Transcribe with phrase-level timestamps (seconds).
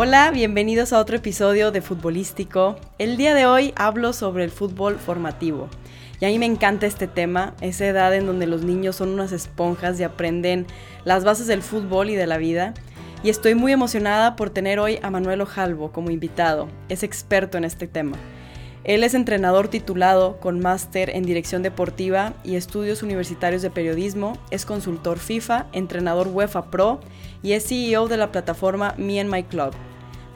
[0.00, 2.76] Hola, bienvenidos a otro episodio de Futbolístico.
[2.98, 5.68] El día de hoy hablo sobre el fútbol formativo.
[6.20, 9.32] Y a mí me encanta este tema, esa edad en donde los niños son unas
[9.32, 10.68] esponjas y aprenden
[11.04, 12.74] las bases del fútbol y de la vida.
[13.24, 16.68] Y estoy muy emocionada por tener hoy a Manuel Ojalvo como invitado.
[16.88, 18.16] Es experto en este tema.
[18.84, 24.64] Él es entrenador titulado con máster en dirección deportiva y estudios universitarios de periodismo, es
[24.64, 27.00] consultor FIFA, entrenador UEFA Pro
[27.42, 29.74] y es CEO de la plataforma Me and My Club.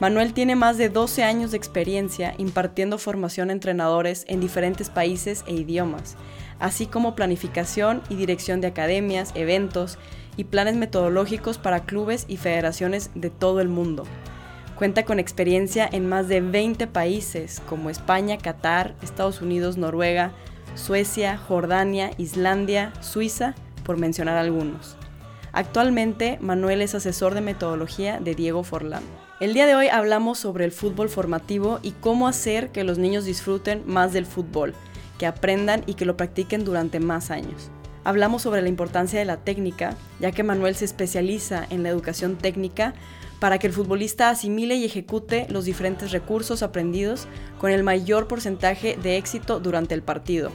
[0.03, 5.45] Manuel tiene más de 12 años de experiencia impartiendo formación a entrenadores en diferentes países
[5.47, 6.17] e idiomas,
[6.59, 9.99] así como planificación y dirección de academias, eventos
[10.37, 14.03] y planes metodológicos para clubes y federaciones de todo el mundo.
[14.75, 20.33] Cuenta con experiencia en más de 20 países como España, Qatar, Estados Unidos, Noruega,
[20.75, 24.97] Suecia, Jordania, Islandia, Suiza, por mencionar algunos.
[25.53, 29.05] Actualmente, Manuel es asesor de metodología de Diego Forlán.
[29.43, 33.25] El día de hoy hablamos sobre el fútbol formativo y cómo hacer que los niños
[33.25, 34.73] disfruten más del fútbol,
[35.19, 37.69] que aprendan y que lo practiquen durante más años.
[38.05, 42.39] Hablamos sobre la importancia de la técnica, ya que Manuel se especializa en la educación
[42.39, 42.95] técnica
[43.41, 47.27] para que el futbolista asimile y ejecute los diferentes recursos aprendidos
[47.59, 50.53] con el mayor porcentaje de éxito durante el partido,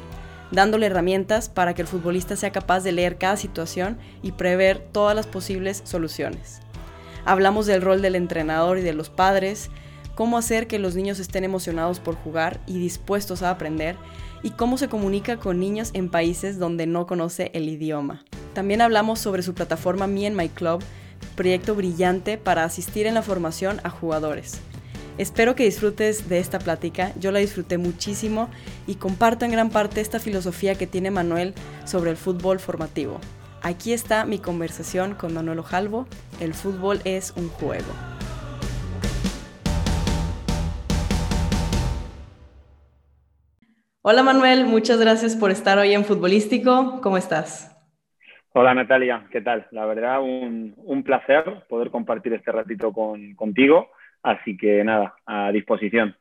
[0.51, 5.13] dándole herramientas para que el futbolista sea capaz de leer cada situación y prever todas
[5.13, 6.61] las posibles soluciones.
[7.25, 9.69] Hablamos del rol del entrenador y de los padres,
[10.15, 13.95] cómo hacer que los niños estén emocionados por jugar y dispuestos a aprender,
[14.43, 18.23] y cómo se comunica con niños en países donde no conoce el idioma.
[18.53, 20.83] También hablamos sobre su plataforma Me and My Club,
[21.35, 24.59] proyecto brillante para asistir en la formación a jugadores.
[25.17, 28.49] Espero que disfrutes de esta plática, yo la disfruté muchísimo
[28.85, 33.19] y comparto en gran parte esta filosofía que tiene Manuel sobre el fútbol formativo.
[33.67, 36.07] Aquí está mi conversación con Manuel Ojalvo.
[36.39, 37.91] El fútbol es un juego.
[44.03, 47.01] Hola Manuel, muchas gracias por estar hoy en Futbolístico.
[47.03, 47.77] ¿Cómo estás?
[48.53, 49.67] Hola Natalia, ¿qué tal?
[49.71, 53.89] La verdad, un, placer poder compartir este ratito con, contigo.
[54.23, 56.15] Así que nada, a disposición.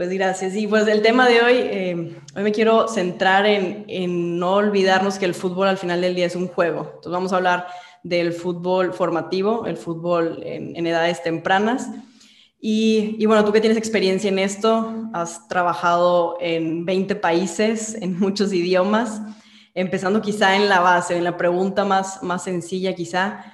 [0.00, 0.56] Pues gracias.
[0.56, 5.18] Y pues el tema de hoy, eh, hoy me quiero centrar en, en, no olvidarnos
[5.18, 6.84] que el fútbol al final del día es un juego.
[6.86, 7.66] Entonces vamos a hablar
[8.02, 11.90] del fútbol formativo, el fútbol en, en edades tempranas.
[12.58, 18.18] Y, y, bueno, tú que tienes experiencia en esto, has trabajado en 20 países, en
[18.18, 19.20] muchos idiomas,
[19.74, 23.44] empezando quizá en la base, en la pregunta más, más sencilla quizá,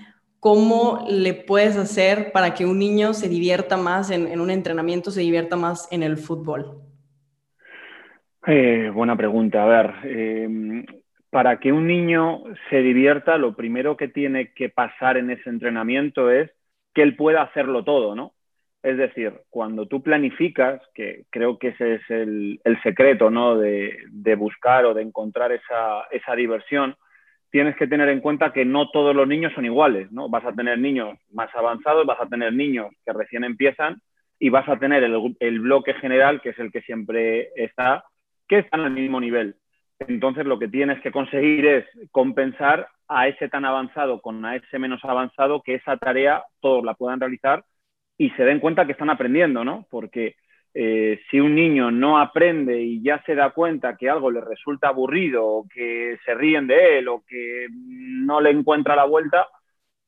[0.40, 5.20] ¿cómo le puedes hacer para que un niño se divierta más en, un entrenamiento, se
[5.20, 6.80] divierta más en el fútbol?
[8.46, 9.64] Eh, buena pregunta.
[9.64, 10.84] A ver, eh,
[11.30, 16.30] para que un niño se divierta, lo primero que tiene que pasar en ese entrenamiento
[16.30, 16.50] es
[16.94, 18.32] que él pueda hacerlo todo, ¿no?
[18.82, 23.58] Es decir, cuando tú planificas, que creo que ese es el, secreto, ¿no?
[23.58, 26.96] De, de, buscar o de encontrar esa, esa diversión,
[27.50, 30.28] tienes que tener en cuenta que no todos los niños son iguales, ¿no?
[30.28, 34.00] Vas a tener niños más avanzados, vas a tener niños que recién empiezan
[34.38, 38.04] y vas a tener el, bloque general, que es el que siempre está,
[38.48, 39.56] que están al mismo nivel.
[40.00, 44.78] Entonces, lo que tienes que conseguir es compensar a ese tan avanzado con a ese
[44.78, 47.64] menos avanzado, que esa tarea todos la puedan realizar
[48.18, 49.86] y se den cuenta que están aprendiendo, ¿no?
[49.90, 50.36] Porque
[50.78, 54.88] eh, si un niño no aprende y ya se da cuenta que algo le resulta
[54.88, 59.48] aburrido o que se ríen de él o que no le encuentra la vuelta,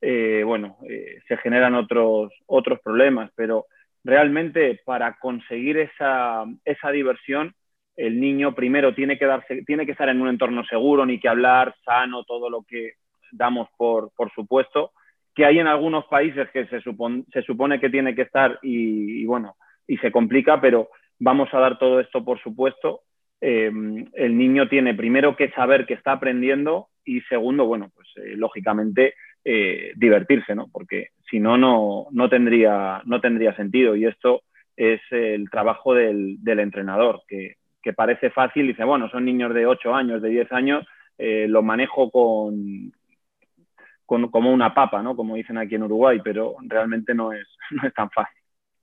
[0.03, 3.31] eh, bueno, eh, se generan otros, otros problemas.
[3.35, 3.65] Pero
[4.05, 7.55] realmente para conseguir esa, esa diversión,
[7.97, 11.31] el niño primero tiene que, darse, tiene que estar en un entorno seguro, ni que
[11.31, 12.93] hablar, sano, todo lo que
[13.33, 14.93] damos por, por supuesto,
[15.35, 19.25] que hay en algunos países que se, supone, se supone que tiene que estar y
[19.25, 19.57] bueno,
[19.89, 23.01] y se complica, pero vamos a dar todo esto por supuesto.
[23.41, 23.71] Eh,
[24.15, 29.15] el niño tiene primero que saber que está aprendiendo y segundo, bueno, pues eh, lógicamente
[29.45, 30.69] eh, divertirse, ¿no?
[30.71, 33.97] Porque si no, no, tendría, no tendría sentido.
[33.97, 34.43] Y esto
[34.77, 37.57] es el trabajo del, entrenador, que,
[37.97, 40.87] parece fácil, dice, bueno, son niños de 8 años, de 10 años,
[41.17, 42.93] lo manejo con,
[44.05, 45.17] con, como una papa, ¿no?
[45.17, 48.38] Como dicen aquí en Uruguay, pero realmente no es, no es tan fácil.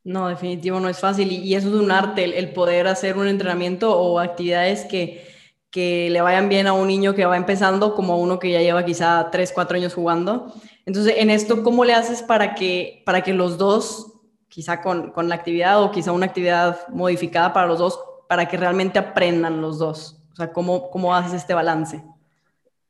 [0.05, 3.99] No, definitivo no es fácil y, eso es un arte, el, poder hacer un entrenamiento
[3.99, 5.25] o actividades que,
[5.71, 8.61] que, le vayan bien a un niño que va empezando como a uno que ya
[8.61, 10.53] lleva quizá 3, 4 años jugando.
[10.85, 15.27] Entonces, en esto, ¿cómo le haces para que, para que los dos, quizá con, con
[15.27, 17.99] la actividad o quizá una actividad modificada para los dos,
[18.29, 20.23] para que realmente aprendan los dos?
[20.33, 22.03] O sea, ¿cómo, cómo haces este balance?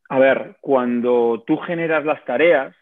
[0.10, 2.76] A ver, cuando tú generas las tareas,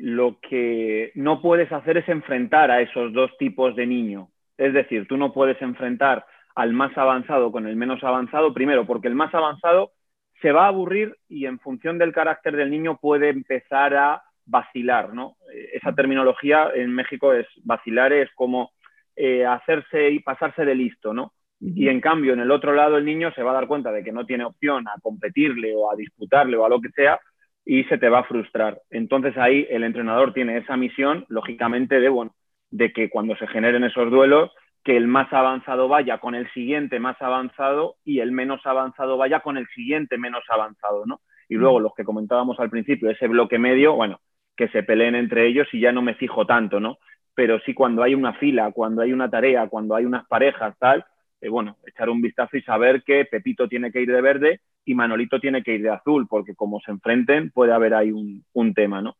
[0.00, 4.30] lo que no puedes hacer es enfrentar a esos dos tipos de niño.
[4.56, 6.24] Es decir, tú no puedes enfrentar
[6.54, 9.92] al más avanzado con el menos avanzado, primero, porque el más avanzado
[10.40, 15.12] se va a aburrir y en función del carácter del niño puede empezar a vacilar,
[15.12, 15.36] ¿no?
[15.52, 18.70] Eh, esa terminología en México es vacilar, es como
[19.16, 21.34] eh, hacerse y pasarse de listo, ¿no?
[21.60, 24.02] Y en cambio, en el otro lado, el niño se va a dar cuenta de
[24.02, 27.20] que no tiene opción a competirle o a disputarle o a lo que sea
[27.64, 28.80] y se te va a frustrar.
[28.90, 32.34] Entonces ahí el entrenador tiene esa misión, lógicamente, de, bueno,
[32.70, 34.50] de que cuando se generen esos duelos,
[34.84, 39.40] que el más avanzado vaya con el siguiente más avanzado y el menos avanzado vaya
[39.40, 41.20] con el siguiente menos avanzado, ¿no?
[41.48, 44.20] Y luego los que comentábamos al principio, ese bloque medio, bueno,
[44.56, 46.98] que se peleen entre ellos y ya no me fijo tanto, ¿no?
[47.34, 51.04] Pero sí cuando hay una fila, cuando hay una tarea, cuando hay unas parejas, tal,
[51.40, 54.94] eh, bueno, echar un vistazo y saber que Pepito tiene que ir de verde y
[54.94, 59.00] Manolito tiene que ir de azul, porque como se enfrenten puede haber ahí un, tema,
[59.00, 59.16] ¿no?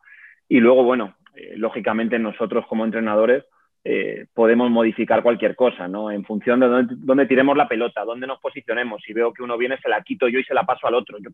[0.49, 3.45] Y luego, bueno, eh, lógicamente nosotros como entrenadores
[3.83, 6.11] eh, podemos modificar cualquier cosa, ¿no?
[6.11, 9.03] En función de dónde, tiremos la pelota, dónde nos posicionemos.
[9.03, 11.19] Si veo que uno viene, se la quito yo y se la paso al otro.
[11.19, 11.31] Yo,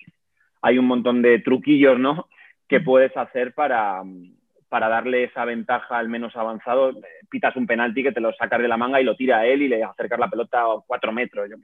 [0.62, 2.28] hay un montón de truquillos, ¿no?
[2.68, 4.02] Que puedes hacer para,
[4.68, 6.92] para darle esa ventaja al menos avanzado.
[7.30, 9.62] Pitas un penalti que te lo sacas de la manga y lo tira a él
[9.62, 11.48] y le acercas la pelota a cuatro metros.
[11.50, 11.56] Yo,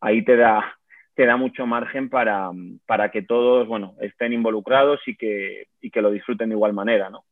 [0.00, 0.76] ahí te da,
[1.14, 2.50] te da mucho margen para,
[2.86, 7.10] para que todos, bueno, estén involucrados y que, y que lo disfruten de igual manera,
[7.10, 7.24] ¿no?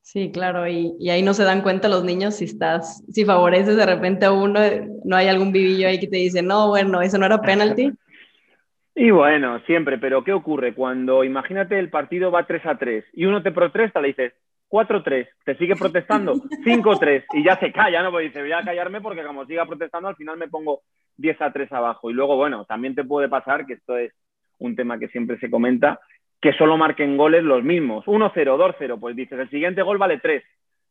[0.00, 3.76] Sí, claro, y, y, ahí no se dan cuenta los niños si estás, si favoreces
[3.76, 4.58] de repente a uno,
[5.04, 7.92] no hay algún vivillo ahí que te dice, no, bueno, eso no era penalti.
[8.94, 10.74] Y bueno, siempre, pero ¿qué ocurre?
[10.74, 14.34] Cuando imagínate el partido va 3 a 3 y uno te protesta, le dices
[14.68, 16.34] 4-3, te sigue protestando
[16.64, 18.10] 5-3 y ya se calla, ¿no?
[18.10, 20.82] Porque dice, voy a callarme porque como siga protestando al final me pongo
[21.22, 22.10] 10 a 3 abajo.
[22.10, 24.12] Y luego, bueno, también te puede pasar, que esto es
[24.58, 26.00] un tema que siempre se comenta,
[26.40, 28.04] que solo marquen goles los mismos.
[28.04, 30.42] 1-0, 2-0, pues dices, el siguiente gol vale 3.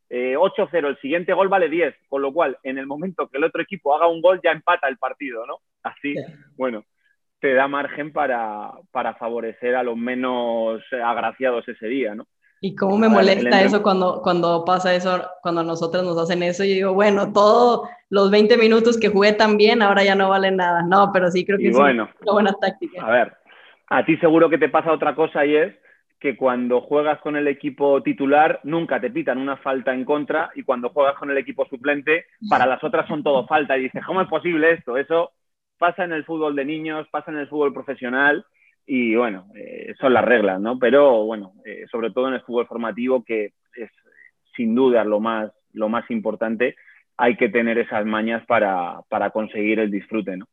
[0.09, 3.43] 8-0, eh, el siguiente gol vale 10, con lo cual en el momento que el
[3.45, 5.59] otro equipo haga un gol ya empata el partido, ¿no?
[5.83, 6.15] Así,
[6.57, 6.83] bueno,
[7.39, 12.27] te da margen para, para favorecer a los menos agraciados ese día, ¿no?
[12.63, 16.63] Y cómo me molesta eso cuando, cuando pasa eso, cuando a nosotros nos hacen eso,
[16.63, 20.57] yo digo, bueno, todos los 20 minutos que jugué tan bien, ahora ya no valen
[20.57, 20.83] nada.
[20.83, 23.03] No, pero sí creo que es una buena táctica.
[23.03, 23.33] A ver,
[23.87, 25.73] a ti seguro que te pasa otra cosa y es
[26.19, 30.61] que cuando juegas con el equipo titular nunca te pitan una falta en contra y
[30.61, 34.21] cuando juegas con el equipo suplente para las otras son todo falta y dices, ¿cómo
[34.21, 34.97] es posible esto?
[34.97, 35.31] Eso
[35.79, 38.45] pasa en el fútbol de niños, pasa en el fútbol profesional
[38.93, 40.77] y bueno, eh, son las reglas, ¿no?
[40.77, 43.89] Pero bueno, eh, sobre todo en el fútbol formativo que es
[44.53, 46.75] sin duda lo más, lo más importante,
[47.15, 50.45] hay que tener esas mañas para, para conseguir el disfrute, ¿no?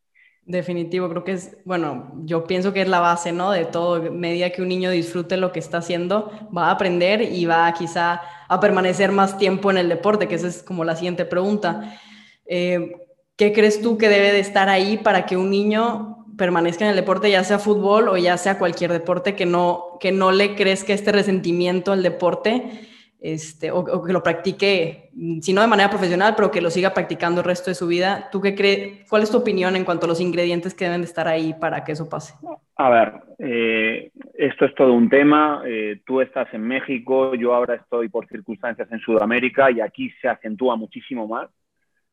[0.45, 3.51] Definitivo, creo que es, bueno, yo pienso que es la base, ¿no?
[3.51, 7.45] De todo, medida que un niño disfrute lo que está haciendo, va a aprender y
[7.45, 11.25] va quizá a permanecer más tiempo en el deporte, que esa es como la siguiente
[11.25, 11.99] pregunta.
[12.47, 12.95] Eh,
[13.37, 16.97] ¿Qué crees tú que debe de estar ahí para que un niño permanezca en el
[16.97, 20.95] deporte, ya sea fútbol o ya sea cualquier deporte, que no, que no le crezca
[20.95, 22.89] este resentimiento al deporte?
[23.21, 26.95] este, o, que lo practique, mm, si no de manera profesional, pero que lo siga
[26.95, 28.29] practicando el resto de su vida.
[28.31, 29.09] ¿Tú qué crees?
[29.09, 31.85] ¿Cuál es tu opinión en cuanto a los ingredientes que deben de estar ahí para
[31.85, 32.35] que eso pase?
[32.77, 35.63] A ver, eh, esto es todo un tema.
[35.67, 40.29] Eh, tú estás en México, yo ahora estoy por circunstancias en Sudamérica y aquí se
[40.29, 41.49] acentúa muchísimo más.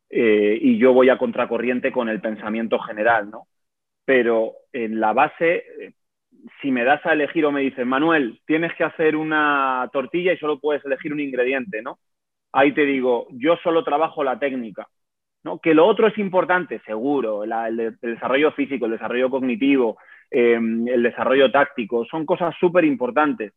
[0.09, 3.47] Eh, y yo voy a contracorriente con el pensamiento general, ¿no?
[4.05, 5.93] Pero en la base,
[6.61, 10.37] si me das a elegir o me dices, Manuel, tienes que hacer una tortilla y
[10.37, 11.99] solo puedes elegir un ingrediente, ¿no?
[12.51, 14.87] Ahí te digo, yo solo trabajo la técnica,
[15.43, 15.59] ¿no?
[15.59, 19.97] Que lo otro es importante, seguro, el, desarrollo físico, el desarrollo cognitivo,
[20.31, 23.53] em, el desarrollo táctico, son cosas súper importantes,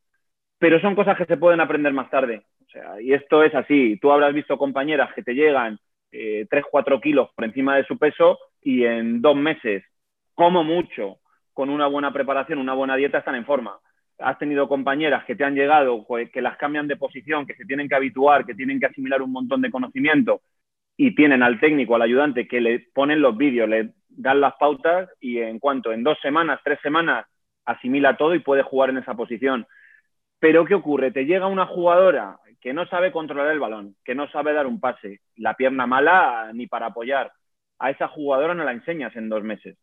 [0.58, 2.42] pero son cosas que se pueden aprender más tarde.
[2.66, 5.78] O sea, y esto es así, tú habrás visto compañeras que te llegan
[6.10, 9.84] eh, 3, 4 kilos por encima de su peso y en dos meses,
[10.38, 11.18] como mucho,
[11.52, 13.76] con una buena preparación, una buena dieta, están en forma.
[14.20, 17.64] Has tenido compañeras que te han llegado, pues, que las cambian de posición, que se
[17.64, 20.42] tienen que habituar, que tienen que asimilar un montón de conocimiento
[20.96, 25.10] y tienen al técnico, al ayudante, que le ponen los vídeos, le dan las pautas
[25.18, 27.26] y en cuanto en dos semanas, tres semanas,
[27.64, 29.66] asimila todo y puede jugar en esa posición.
[30.38, 31.10] Pero ¿qué ocurre?
[31.10, 34.78] Te llega una jugadora que no sabe controlar el balón, que no sabe dar un
[34.78, 37.32] pase, la pierna mala ni para apoyar.
[37.80, 39.76] A esa jugadora no la enseñas en dos meses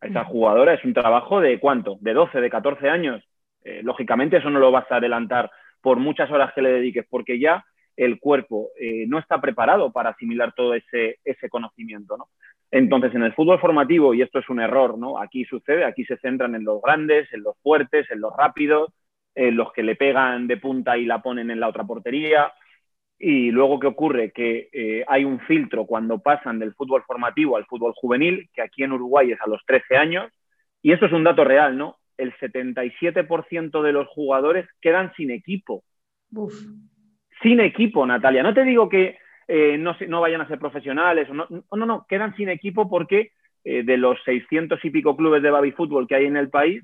[0.00, 3.22] a esa jugadora es un trabajo de cuánto, de 12, de 14 años.
[3.64, 7.38] Eh, lógicamente eso no lo vas a adelantar por muchas horas que le dediques, porque
[7.38, 7.64] ya
[7.96, 12.28] el cuerpo eh, no está preparado para asimilar todo ese, ese conocimiento, ¿no?
[12.70, 15.18] Entonces, en el fútbol formativo, y esto es un error, ¿no?
[15.18, 18.92] Aquí sucede, aquí se centran en los grandes, en los fuertes, en los rápidos,
[19.34, 22.52] eh, los que le pegan de punta y la ponen en la otra portería.
[23.22, 24.32] Y luego, ¿qué ocurre?
[24.32, 28.82] Que eh, hay un filtro cuando pasan del fútbol formativo al fútbol juvenil, que aquí
[28.82, 30.32] en Uruguay es a los 13 años.
[30.80, 31.98] Y esto es un dato real, ¿no?
[32.16, 35.84] El 77% de los jugadores quedan sin equipo.
[37.42, 38.42] Sin equipo, Natalia.
[38.42, 42.34] No te digo que eh, no, no, vayan a ser profesionales, no, no, no, quedan
[42.36, 46.38] sin equipo porque de los 600 y pico clubes de baby fútbol que hay en
[46.38, 46.82] el país,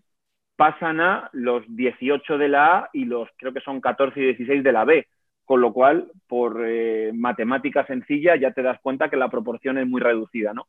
[0.56, 4.62] pasan a los 18 de la A y los creo que son 14 y 16
[4.62, 5.06] de la B.
[5.46, 9.86] Con lo cual, por eh, matemática sencilla, ya te das cuenta que la proporción es
[9.86, 10.66] muy reducida, ¿no?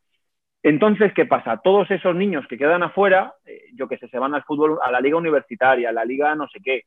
[0.64, 1.62] Entonces, ¿qué pasa?
[1.64, 4.92] Todos esos niños que quedan afuera, eh, yo que sé, se van al fútbol, a
[4.92, 6.84] la liga universitaria, a la liga no sé qué,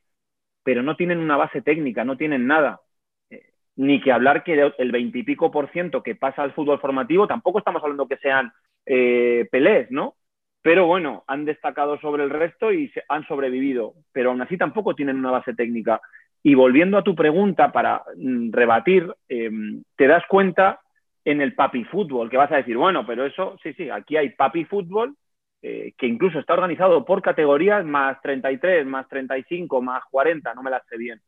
[0.62, 2.80] pero no tienen una base técnica, no tienen nada.
[3.28, 3.42] Eh,
[3.76, 7.82] ni que hablar que el veintipico por ciento que pasa al fútbol formativo, tampoco estamos
[7.82, 8.52] hablando que sean
[8.84, 10.16] pelés, ¿no?
[10.62, 15.16] pero bueno, han destacado sobre el resto y han sobrevivido, pero aún así tampoco tienen
[15.16, 16.00] una base técnica.
[16.42, 20.80] Y volviendo a tu pregunta para mm, rebatir, em, te das cuenta
[21.24, 24.30] en el papi fútbol, que vas a decir, bueno, pero eso, sí, sí, aquí hay
[24.30, 25.14] papi fútbol,
[25.62, 30.70] eh, que incluso está organizado por categorías más 33, más 35, más 40, no me
[30.70, 31.20] las sé bien.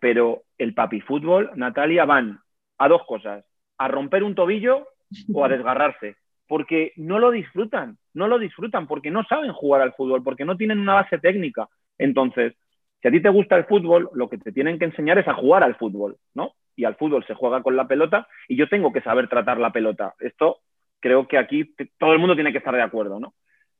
[0.00, 2.40] Pero el papi fútbol, Natalia, van
[2.78, 3.44] a dos cosas,
[3.76, 4.88] a romper un tobillo
[5.34, 6.16] o a desgarrarse
[6.48, 10.56] porque no lo disfrutan, no lo disfrutan, porque no saben jugar al fútbol, porque no
[10.56, 11.68] tienen una base técnica.
[11.98, 12.54] Entonces,
[13.00, 15.34] si a ti te gusta el fútbol, lo que te tienen que enseñar es a
[15.34, 16.52] jugar al fútbol, ¿no?
[16.76, 19.72] Y al fútbol se juega con la pelota y yo tengo que saber tratar la
[19.72, 20.14] pelota.
[20.20, 20.58] Esto
[21.00, 23.34] creo que aquí todo el mundo tiene que estar de acuerdo, ¿no?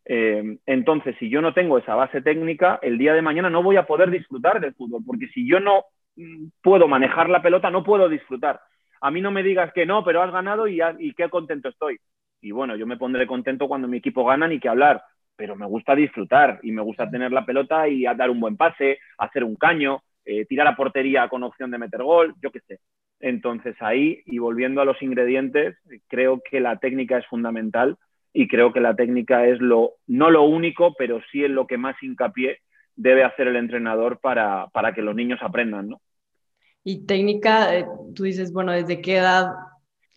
[0.04, 3.76] Eh, entonces, si yo no tengo esa base técnica, el día de mañana no voy
[3.76, 5.84] a poder disfrutar del fútbol, porque si yo no
[6.16, 8.60] mm, puedo manejar la pelota, no puedo disfrutar.
[9.00, 11.98] A mí no me digas que no, pero has ganado y, y qué contento estoy
[12.40, 15.02] y bueno, yo me pondré contento cuando mi equipo gana ni que hablar,
[15.38, 18.98] pero me gusta disfrutar y me gusta tener la pelota y dar un buen pase,
[19.18, 22.80] hacer un caño, eh, tirar a portería con opción de meter gol, yo qué sé.
[23.20, 25.76] Entonces ahí, y volviendo a los ingredientes,
[26.08, 27.96] creo que la técnica es fundamental
[28.32, 31.78] y creo que la técnica es lo, no lo único, pero sí es lo que
[31.78, 32.58] más hincapié
[32.96, 36.00] debe hacer el entrenador para, para que los niños aprendan, ¿no?
[36.82, 39.52] Y técnica, eh, tú dices, bueno, ¿desde qué edad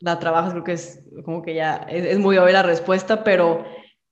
[0.02, 3.64] la trabajas, creo que es como que ya es, muy obvia la respuesta, pero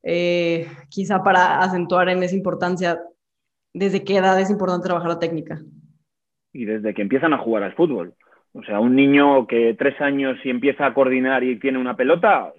[0.03, 2.99] eh, quizá para acentuar en esa importancia,
[3.73, 5.59] ¿desde qué edad es importante trabajar la técnica?
[6.53, 8.13] Y desde que empiezan a jugar al fútbol.
[8.53, 12.51] O sea, un niño que tres años y empieza a coordinar y tiene una pelota,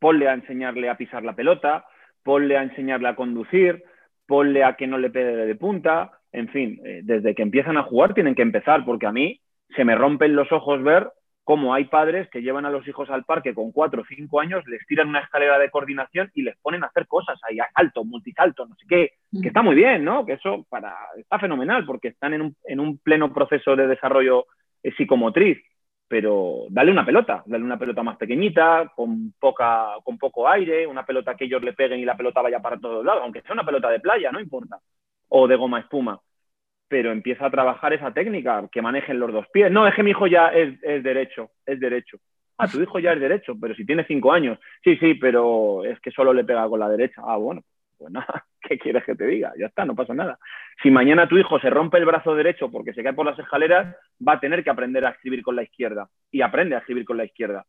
[0.00, 1.84] ponle a enseñarle a pisar la pelota,
[2.22, 3.84] ponle a enseñarle a conducir,
[4.26, 7.84] ponle a que no le pegue de punta, en fin, eh, desde que empiezan a
[7.84, 9.40] jugar tienen que empezar, porque a mí
[9.74, 11.08] se me rompen los ojos ver
[11.46, 14.66] como hay padres que llevan a los hijos al parque con cuatro o cinco años,
[14.66, 18.66] les tiran una escalera de coordinación y les ponen a hacer cosas ahí, alto, multisalto,
[18.66, 19.10] no sé qué,
[19.40, 20.26] que está muy bien, ¿no?
[20.26, 24.46] Que eso para, está fenomenal porque están en un, en un pleno proceso de desarrollo
[24.82, 25.58] eh, psicomotriz,
[26.08, 31.06] pero dale una pelota, dale una pelota más pequeñita, con, poca, con poco aire, una
[31.06, 33.64] pelota que ellos le peguen y la pelota vaya para todos lados, aunque sea una
[33.64, 34.80] pelota de playa, no importa,
[35.28, 36.20] o de goma espuma
[36.88, 39.70] pero empieza a trabajar esa técnica, que manejen los dos pies.
[39.70, 42.18] No, es que mi hijo ya es, derecho, es derecho.
[42.58, 44.58] Ah, tu hijo ya es derecho, pero si tiene cinco años.
[44.82, 47.22] Sí, sí, pero es que solo le pega con la derecha.
[47.24, 47.62] Ah, bueno,
[47.98, 49.52] pues nada, ¿qué quieres que te diga?
[49.58, 50.38] Ya está, no pasa nada.
[50.82, 53.94] Si mañana tu hijo se rompe el brazo derecho porque se cae por las escaleras,
[54.26, 56.08] va a tener que aprender a escribir con la izquierda.
[56.30, 57.66] Y aprende a escribir con la izquierda.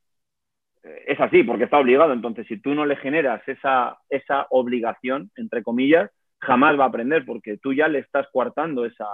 [0.84, 2.14] Eh, es así, porque está obligado.
[2.14, 7.26] Entonces, si tú no le generas esa, esa obligación, entre comillas, jamás va a aprender
[7.26, 9.08] porque tú ya le estás coartando esa,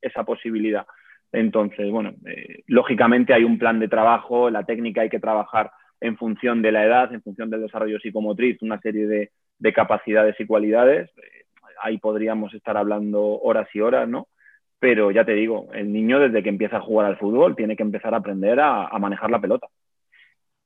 [0.00, 0.86] esa posibilidad.
[1.32, 5.70] Entonces, bueno, eh, lógicamente hay un plan de trabajo, la técnica hay que trabajar
[6.00, 10.34] en función de la edad, en función del desarrollo psicomotriz, una serie de, de capacidades
[10.40, 11.10] y cualidades.
[11.16, 11.44] Eh,
[11.82, 14.28] ahí podríamos estar hablando horas y horas, ¿no?
[14.78, 17.82] Pero ya te digo, el niño desde que empieza a jugar al fútbol tiene que
[17.82, 19.66] empezar a aprender a, manejar la pelota.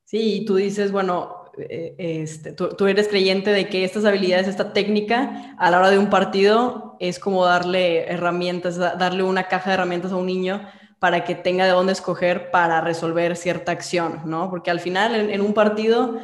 [0.05, 5.71] Sí, tú dices, bueno, este, tú, eres creyente de que estas habilidades, esta técnica, a
[5.71, 10.17] la hora de un partido, es como darle herramientas, darle una caja de herramientas a
[10.17, 10.67] un niño
[10.99, 14.49] para que tenga de dónde escoger para resolver cierta acción, ¿no?
[14.49, 16.17] Porque al final, en, un partido,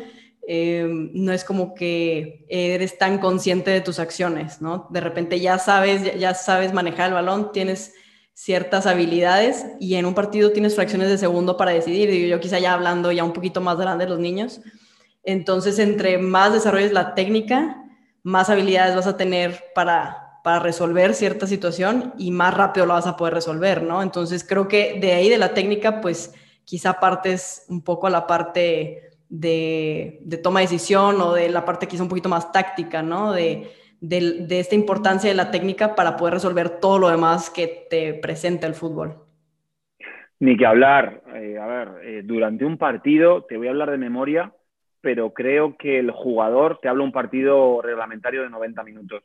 [0.47, 4.87] eh, no es como que eres tan consciente de tus acciones, ¿no?
[4.89, 7.93] De repente ya sabes, ya sabes manejar el balón, tienes
[8.33, 12.09] ciertas habilidades y en un partido tienes fracciones de segundo para decidir.
[12.27, 14.61] Yo quizá ya hablando ya un poquito más grande de los niños,
[15.23, 17.83] entonces, entre más desarrolles la técnica,
[18.23, 23.07] más habilidades vas a tener para, para resolver cierta situación y más rápido lo vas
[23.07, 24.01] a poder resolver, ¿no?
[24.01, 26.33] Entonces, creo que de ahí de la técnica, pues
[26.65, 31.87] quizá partes un poco a la parte de, toma de decisión o de la parte
[31.87, 33.31] quizá un poquito más táctica, ¿no?
[33.31, 38.13] De, de, esta importancia de la técnica para poder resolver todo lo demás que te
[38.15, 39.15] presenta el fútbol.
[40.39, 41.21] Ni que hablar.
[41.35, 44.51] Eh, a ver, eh, durante un partido, te voy a hablar de memoria,
[45.01, 49.23] pero creo que el jugador, te habla un partido reglamentario de 90 minutos.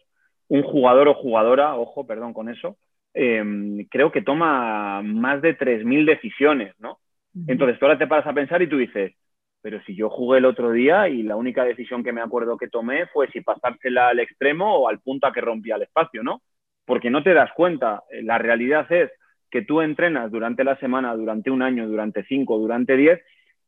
[0.49, 2.79] Un jugador o jugadora, ojo, perdón con eso,
[3.15, 6.99] em, creo que toma más de 3.000 decisiones, ¿no?
[7.47, 9.13] Entonces tú ahora te paras a pensar y tú dices,
[9.61, 12.69] pero si yo jugué el otro día y la única decisión que me acuerdo que
[12.69, 16.41] tomé fue si pasársela al extremo o al punto a que rompía el espacio, ¿no?
[16.87, 18.05] Porque no te das cuenta.
[18.23, 19.11] La realidad es
[19.51, 23.21] que tú entrenas durante la semana, durante un año, durante cinco, durante diez,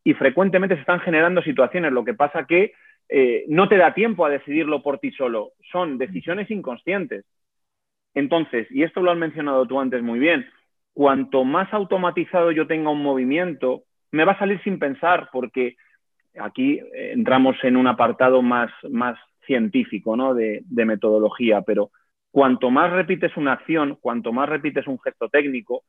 [0.09, 1.93] y frecuentemente se están generando situaciones.
[1.93, 2.73] Lo que pasa que
[3.11, 5.51] eh, no te da tiempo a decidirlo por ti solo.
[5.71, 7.27] Son decisiones inconscientes.
[8.15, 10.47] Entonces, y esto lo has mencionado tú antes muy bien,
[10.95, 15.77] cuanto más automatizado yo tenga un movimiento, me va a salir sin pensar porque
[16.41, 20.33] aquí eh, entramos en un apartado más, más científico ¿no?
[20.33, 21.91] de, metodología, pero
[22.31, 25.83] cuanto más repites una acción, cuanto más repites un gesto técnico,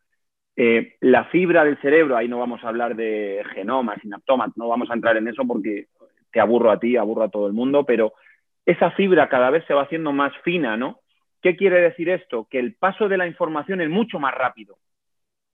[0.62, 4.92] eh, la fibra del cerebro, ahí no vamos a hablar de genomas, sinaptomas, no vamos
[4.92, 5.86] a entrar en eso porque
[6.34, 8.12] te aburro a ti, aburro a todo el mundo, pero
[8.66, 11.00] esa fibra cada vez se va haciendo más fina, ¿no?
[11.42, 12.46] ¿Qué quiere decir esto?
[12.50, 14.76] Que el paso de la información es mucho más rápido.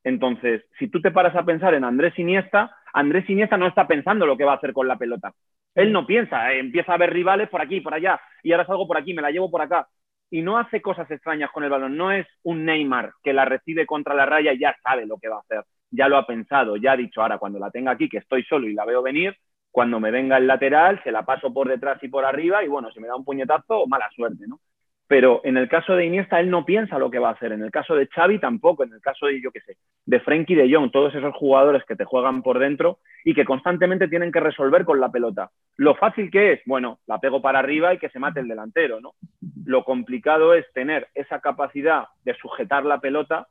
[0.03, 4.25] Entonces, si tú te paras a pensar en Andrés Iniesta, Andrés Iniesta no está pensando
[4.25, 5.35] lo que va a hacer con la pelota.
[5.75, 8.88] Él no piensa, eh, empieza a ver rivales por aquí, por allá, y ahora salgo
[8.88, 9.88] por aquí, me la llevo por acá.
[10.29, 11.96] Y no hace cosas extrañas con el balón.
[11.98, 15.29] No es un Neymar que la recibe contra la raya y ya sabe lo que
[15.29, 15.63] va a hacer.
[15.91, 18.67] Ya lo ha pensado, ya ha dicho, ahora cuando la tenga aquí, que estoy solo
[18.67, 19.38] y la veo venir,
[19.72, 22.91] cuando me venga el lateral, se la paso por detrás y por arriba, y bueno,
[22.91, 24.60] si me da un puñetazo, mala suerte, ¿no?
[25.07, 27.51] Pero en el caso de Iniesta, él no piensa lo que va a hacer.
[27.51, 28.83] En el caso de Xavi, tampoco.
[28.83, 31.95] En el caso de, yo qué sé, de Frenkie de Jong, todos esos jugadores que
[31.95, 35.51] te juegan por dentro y que constantemente tienen que resolver con la pelota.
[35.77, 39.00] Lo fácil que es, bueno, la pego para arriba y que se mate el delantero,
[39.00, 39.13] ¿no?
[39.65, 43.47] Lo complicado es tener esa capacidad de sujetar la pelota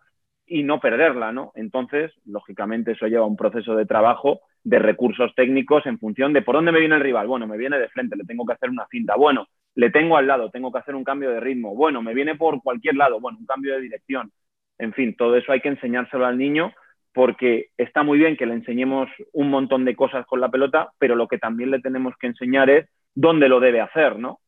[0.46, 1.52] y no perderla, ¿no?
[1.54, 6.54] Entonces, lógicamente, eso lleva un proceso de trabajo de recursos técnicos en función de por
[6.54, 7.26] dónde me viene el rival.
[7.26, 9.14] Bueno, me viene de frente, le tengo que hacer una cinta.
[9.16, 11.74] Bueno, le tengo al lado, tengo que hacer un cambio de ritmo.
[11.74, 14.32] Bueno, me viene por cualquier lado, bueno, un cambio de dirección.
[14.78, 16.72] En fin, todo eso hay que enseñárselo al niño
[17.12, 21.14] porque está muy bien que le enseñemos un montón de cosas con la pelota, pero
[21.14, 24.40] lo que también le tenemos que enseñar es dónde lo debe hacer, ¿no?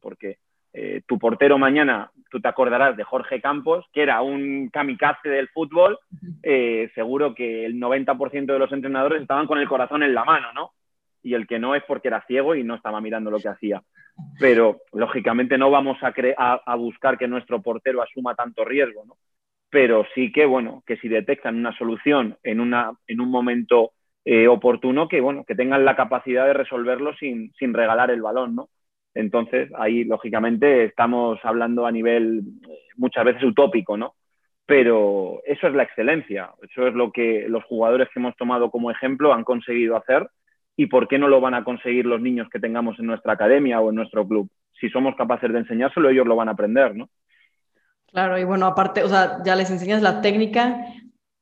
[0.00, 0.38] Porque
[0.80, 5.48] eh, tu portero mañana, tú te acordarás de Jorge Campos, que era un kamikaze del
[5.48, 5.98] fútbol,
[6.42, 10.52] eh, seguro que el 90% de los entrenadores estaban con el corazón en la mano,
[10.52, 10.72] ¿no?
[11.22, 13.82] Y el que no es porque era ciego y no estaba mirando lo que hacía
[14.38, 16.12] pero lógicamente no vamos a,
[16.64, 19.16] a, buscar que nuestro portero asuma tanto riesgo, ¿no?
[19.70, 23.92] Pero sí que, bueno, que si detectan una solución en, una, en un momento
[24.24, 28.54] eh, oportuno, que, bueno, que tengan la capacidad de resolverlo sin, sin regalar el balón,
[28.54, 28.68] ¿no?
[29.14, 34.14] Entonces, ahí, lógicamente, estamos hablando a nivel eh, muchas veces utópico, ¿no?
[34.66, 38.90] Pero eso es la excelencia, eso es lo que los jugadores que hemos tomado como
[38.90, 40.28] ejemplo han conseguido hacer
[40.76, 43.80] y por qué no lo van a conseguir los niños que tengamos en nuestra academia
[43.80, 44.48] o en nuestro club.
[44.78, 47.08] Si somos capaces de enseñárselo, ellos lo van a aprender, ¿no?
[48.12, 50.78] Claro, y bueno, aparte, o sea, ya les enseñas la técnica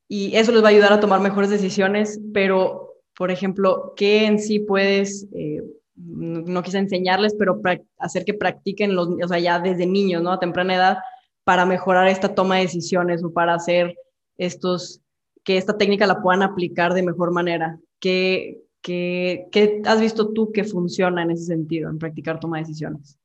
[0.09, 4.39] y eso les va a ayudar a tomar mejores decisiones, pero, por ejemplo, ¿qué en
[4.39, 5.63] sí puedes, eh,
[5.97, 7.61] no quise enseñarles, pero
[7.99, 10.33] hacer que practiquen los, o sea, ya desde niños, ¿no?
[10.33, 10.99] A temprana edad,
[11.45, 13.95] para mejorar esta toma de decisiones o para hacer
[14.37, 15.01] estos,
[15.45, 17.79] que esta técnica la puedan aplicar de mejor manera?
[18.01, 23.19] ¿Qué, ¿Qué, has visto tú que funciona en ese sentido, en practicar toma de decisiones?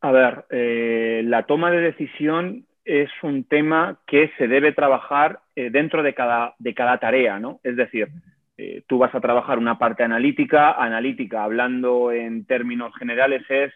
[0.00, 5.70] A ver, eh, la toma de decisión es un tema que se debe trabajar eh,
[5.70, 7.60] dentro de cada, de cada tarea, ¿no?
[7.62, 8.08] Es decir,
[8.56, 10.72] eh, tú vas a trabajar una parte analítica.
[10.72, 13.72] Analítica, hablando en términos generales, es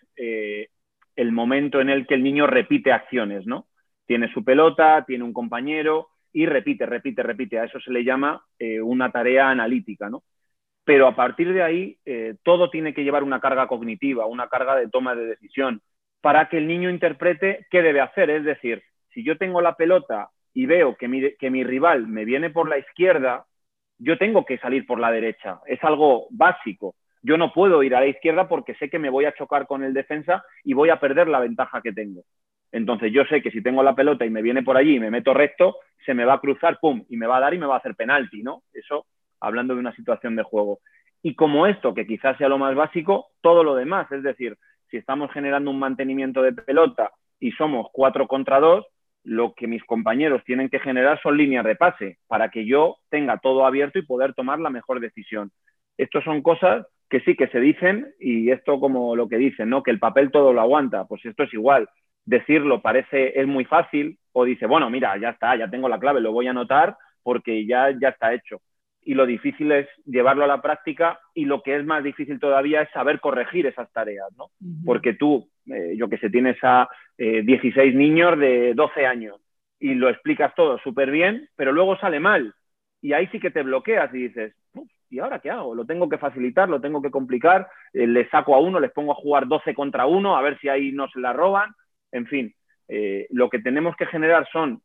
[1.16, 3.66] el momento en el que el niño repite acciones, ¿no?
[4.06, 7.58] Tiene su pelota, tiene un compañero y repite, repite, repite.
[7.58, 8.42] A eso se le llama
[8.82, 10.22] una tarea analítica, ¿no?
[10.88, 14.74] pero a partir de ahí eh, todo tiene que llevar una carga cognitiva, una carga
[14.74, 15.82] de toma de decisión,
[16.22, 18.30] para que el niño interprete qué debe hacer.
[18.30, 22.70] Es decir, si yo tengo la pelota y veo que mi rival me viene por
[22.70, 23.44] la izquierda,
[23.98, 25.61] yo tengo que salir por la derecha.
[25.66, 26.94] Es algo básico.
[27.22, 29.82] Yo no puedo ir a la izquierda porque sé que me voy a chocar con
[29.82, 32.22] el defensa y voy a perder la ventaja que tengo.
[32.70, 35.11] Entonces yo sé que si tengo la pelota y me viene por allí y me
[35.11, 37.66] meto recto, se me va a cruzar, pum, y me va a dar y me
[37.66, 38.62] va a hacer penalti, ¿no?
[38.72, 39.06] Eso
[39.40, 40.80] hablando de una situación de juego.
[41.22, 44.56] Y como esto, que quizás sea lo más básico, todo lo demás, es decir,
[44.90, 48.87] si estamos generando un mantenimiento de pelota y somos cuatro contra dos,
[49.28, 53.38] lo que mis compañeros tienen que generar son líneas de pase para que yo tenga
[53.38, 55.52] todo abierto y poder tomar la mejor decisión.
[55.98, 59.82] Estas son cosas que sí que se dicen y esto como lo que dicen, ¿no?
[59.82, 61.04] Que el papel todo lo aguanta.
[61.06, 61.88] Pues esto es igual.
[62.24, 66.20] decirlo parece, es muy fácil, o dice, bueno, mira, ya está, ya tengo la clave,
[66.20, 68.60] lo voy a anotar porque ya, ya está hecho.
[69.02, 72.82] Y lo difícil es llevarlo a la práctica y lo que es más difícil todavía
[72.82, 74.50] es saber corregir esas tareas, ¿no?
[74.84, 79.40] Porque tú, eh, yo que sé, tienes a 16 eh, niños de 12 años
[79.80, 82.54] y lo explicas todo súper bien, pero luego sale mal.
[83.00, 84.54] Y ahí sí que te bloqueas y dices,
[85.11, 85.74] ¿y ahora qué hago?
[85.74, 89.12] Lo tengo que facilitar, lo tengo que complicar, eh, le saco a uno, les pongo
[89.12, 91.70] a jugar 12 contra uno, a ver si ahí no se la roban.
[92.12, 92.54] En fin,
[92.88, 94.82] eh, lo que tenemos que generar son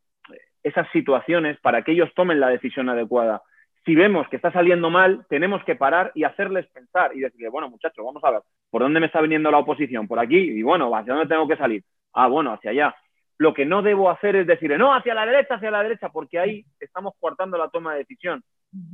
[0.62, 3.42] esas situaciones para que ellos tomen la decisión adecuada.
[3.84, 7.68] Si vemos que está saliendo mal, tenemos que parar y hacerles pensar y decirle, bueno,
[7.68, 10.08] muchachos, vamos a ver, ¿por dónde me está viniendo la oposición?
[10.08, 10.38] ¿Por aquí?
[10.38, 11.84] Y bueno, ¿hacia dónde tengo que salir?
[12.14, 12.96] Ah, bueno, hacia allá.
[13.36, 16.38] Lo que no debo hacer es decirle, no, hacia la derecha, hacia la derecha, porque
[16.38, 18.42] ahí estamos cortando la toma de decisión.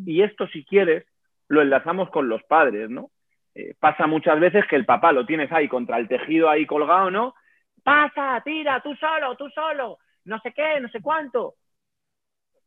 [0.05, 1.05] Y esto, si quieres,
[1.49, 3.11] lo enlazamos con los padres, ¿no?
[3.55, 7.11] Eh, pasa muchas veces que el papá lo tienes ahí contra el tejido ahí colgado,
[7.11, 7.35] ¿no?
[7.83, 11.55] Pasa, tira, tú solo, tú solo, no sé qué, no sé cuánto.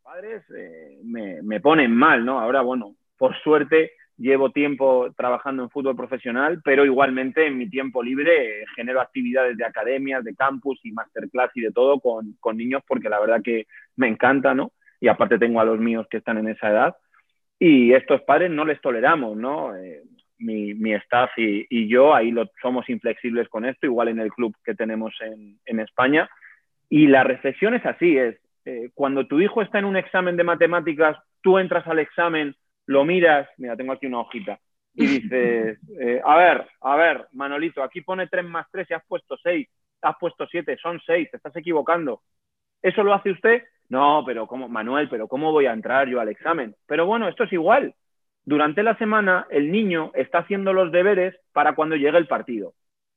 [0.04, 2.40] Padres eh, me, me ponen mal, ¿no?
[2.40, 8.04] Ahora, bueno, por suerte llevo tiempo trabajando en fútbol profesional, pero igualmente en mi tiempo
[8.04, 12.84] libre genero actividades de academias, de campus y masterclass y de todo con, con, niños
[12.86, 14.74] porque la verdad que me encanta, ¿no?
[15.00, 16.96] Y aparte tengo a los míos que están en esa edad
[17.58, 19.74] y estos padres no les toleramos, ¿no?
[19.76, 20.04] Eh,
[20.38, 24.34] mi, mi, staff y, y yo ahí lo, somos inflexibles con esto, igual en el
[24.34, 26.30] club que tenemos en, en España.
[26.90, 30.44] Y la reflexión es así, es eh, cuando tu hijo está en un examen de
[30.44, 34.60] matemáticas, tú entras al examen, lo miras, mira, tengo aquí una hojita,
[34.94, 39.06] y dices, eh, a ver, a ver, Manolito, aquí pone 3 más 3 y has
[39.06, 39.68] puesto 6,
[40.02, 42.22] has puesto 7, son 6, te estás equivocando.
[42.82, 43.64] ¿Eso lo hace usted?
[43.90, 46.76] No, pero ¿cómo, Manuel, pero ¿cómo voy a entrar yo al examen?
[46.86, 47.96] Pero bueno, esto es igual.
[48.46, 52.74] Durante la semana el niño está haciendo los deberes para cuando llegue el partido.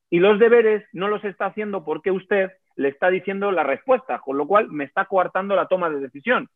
[0.08, 4.36] Y los deberes no los está haciendo porque usted le está diciendo la respuesta, con
[4.36, 6.48] lo cual me está coartando la toma de decisión.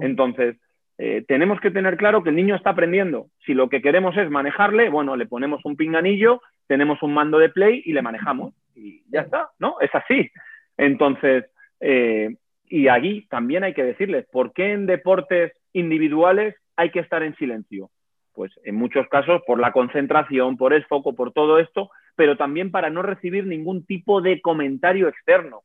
[0.00, 0.56] Entonces,
[0.98, 3.26] eh, tenemos que tener claro que el niño está aprendiendo.
[3.44, 7.50] Si lo que queremos es manejarle, bueno, le ponemos un pinganillo, tenemos un mando de
[7.50, 8.54] play y le manejamos.
[8.74, 9.76] Y ya está, ¿no?
[9.80, 10.30] Es así.
[10.76, 11.44] Entonces,
[11.80, 12.36] eh,
[12.68, 17.36] y allí también hay que decirles, ¿por qué en deportes individuales hay que estar en
[17.36, 17.90] silencio?
[18.34, 22.70] Pues en muchos casos por la concentración, por el foco, por todo esto, pero también
[22.70, 25.62] para no recibir ningún tipo de comentario externo.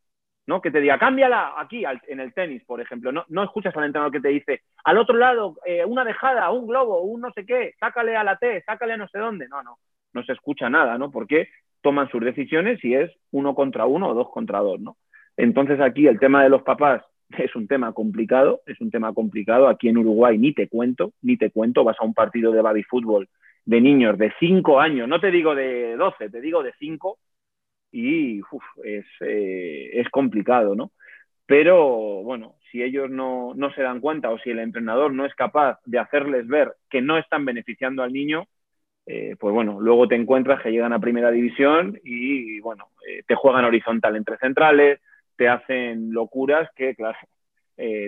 [0.47, 0.61] ¿no?
[0.61, 3.11] Que te diga, cámbiala aquí en el tenis, por ejemplo.
[3.11, 6.67] No, no escuchas al entrenador que te dice, al otro lado, eh, una dejada, un
[6.67, 9.47] globo, un no sé qué, sácale a la T, sácale a no sé dónde.
[9.47, 9.77] No, no,
[10.13, 11.11] no se escucha nada, ¿no?
[11.11, 11.49] Porque
[11.81, 14.97] toman sus decisiones y es uno contra uno o dos contra dos, ¿no?
[15.37, 17.03] Entonces aquí el tema de los papás
[17.37, 19.67] es un tema complicado, es un tema complicado.
[19.67, 22.83] Aquí en Uruguay ni te cuento, ni te cuento, vas a un partido de baby
[22.83, 23.29] fútbol
[23.65, 27.17] de niños de 5 años, no te digo de 12, te digo de 5,
[27.91, 28.41] y
[28.83, 30.91] es, eh, es complicado, ¿no?
[31.45, 35.35] Pero bueno, si ellos no, no, se dan cuenta o si el entrenador no es
[35.35, 38.45] capaz de hacerles ver que no están beneficiando al niño,
[39.05, 43.35] eh, pues bueno, luego te encuentras que llegan a primera división y bueno, eh, te
[43.35, 45.01] juegan horizontal entre centrales,
[45.35, 47.17] te hacen locuras que, claro,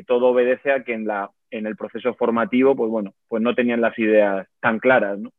[0.05, 3.81] todo obedece a que en, la, en el proceso formativo, pues bueno, pues no tenían
[3.81, 5.31] las ideas tan claras, ¿no?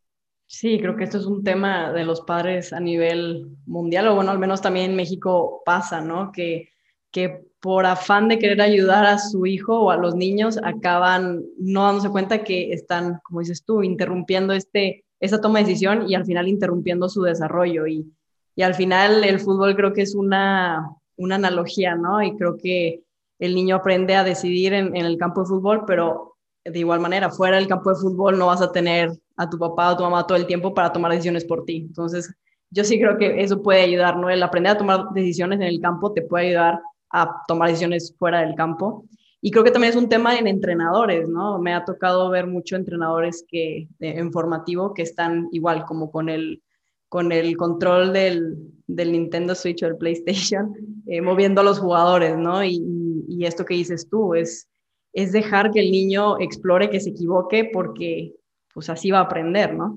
[0.56, 4.30] Sí, creo que esto es un tema de los padres a nivel mundial, o bueno,
[4.30, 6.30] al menos también en México pasa, ¿no?
[6.30, 6.68] Que,
[7.10, 11.82] que por afán de querer ayudar a su hijo o a los niños, acaban no
[11.82, 16.24] dándose cuenta que están, como dices tú, interrumpiendo este, esa toma de decisión y al
[16.24, 17.88] final interrumpiendo su desarrollo.
[17.88, 18.06] Y,
[18.54, 22.22] y al final el fútbol creo que es una, una analogía, ¿no?
[22.22, 23.02] Y creo que
[23.40, 27.28] el niño aprende a decidir en, en el campo de fútbol, pero de igual manera,
[27.30, 30.26] fuera del campo de fútbol no vas a tener a tu papá o tu mamá
[30.26, 31.84] todo el tiempo para tomar decisiones por ti.
[31.86, 32.32] Entonces,
[32.70, 34.30] yo sí creo que eso puede ayudar, ¿no?
[34.30, 38.40] El aprender a tomar decisiones en el campo te puede ayudar a tomar decisiones fuera
[38.40, 39.04] del campo.
[39.40, 41.58] Y creo que también es un tema en entrenadores, ¿no?
[41.58, 46.62] Me ha tocado ver muchos entrenadores que, en formativo que están igual como con el,
[47.08, 50.74] con el control del, del Nintendo Switch o el PlayStation,
[51.06, 52.64] eh, moviendo a los jugadores, ¿no?
[52.64, 52.82] Y,
[53.28, 54.68] y, esto que dices tú es,
[55.12, 58.34] es dejar que el niño explore, que se equivoque, porque
[58.74, 59.96] pues así va a aprender, ¿no?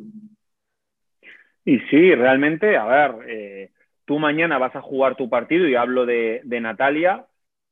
[1.66, 3.72] Y sí, realmente, a ver, eh,
[4.06, 7.26] tú mañana vas a jugar tu partido y hablo de, Natalia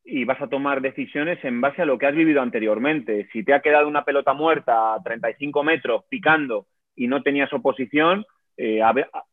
[0.04, 3.30] y vas a tomar decisiones en base a lo que has vivido anteriormente.
[3.32, 8.26] Si te ha quedado una pelota muerta a 35 metros picando y no tenías oposición,
[8.58, 8.82] eh,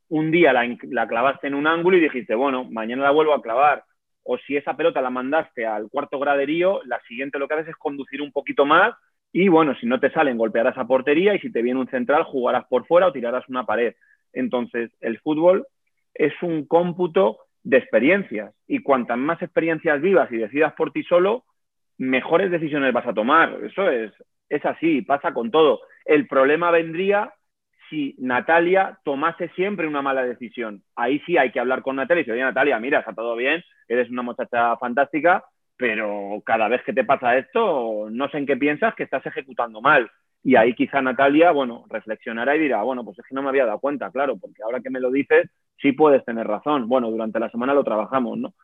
[0.09, 3.85] un día la clavaste en un ángulo y dijiste, bueno, mañana la vuelvo a clavar.
[4.23, 7.77] O si esa pelota la mandaste al cuarto graderío, la siguiente lo que haces es
[7.77, 8.95] conducir un poquito más
[9.33, 12.25] y bueno, si no te salen, golpearás a portería y si te viene un central,
[12.25, 13.95] jugarás por fuera o tirarás una pared.
[14.33, 15.67] Entonces, el fútbol
[16.15, 18.55] es un cómputo de experiencias.
[18.67, 21.45] Y cuantas más experiencias vivas y decidas por ti solo,
[21.97, 23.59] mejores decisiones vas a tomar.
[23.65, 24.13] Eso es,
[24.51, 25.81] es así, pasa con todo.
[26.05, 27.33] El problema vendría
[27.89, 30.83] si Natalia tomase siempre una mala decisión.
[30.95, 33.63] Ahí sí hay que hablar con Natalia y decir, oye Natalia, mira, está todo bien,
[33.89, 35.45] eres una muchacha fantástica,
[35.77, 39.81] pero cada vez que te pasa esto, no sé en qué piensas que estás ejecutando
[39.81, 40.11] mal.
[40.45, 43.67] Y ahí quizá Natalia, bueno, reflexionará y dirá, bueno, pues es que no me había
[43.67, 45.49] dado cuenta, claro, porque ahora que me lo dices,
[45.81, 46.89] sí puedes tener razón.
[46.89, 48.55] Bueno, durante la semana lo trabajamos, ¿no?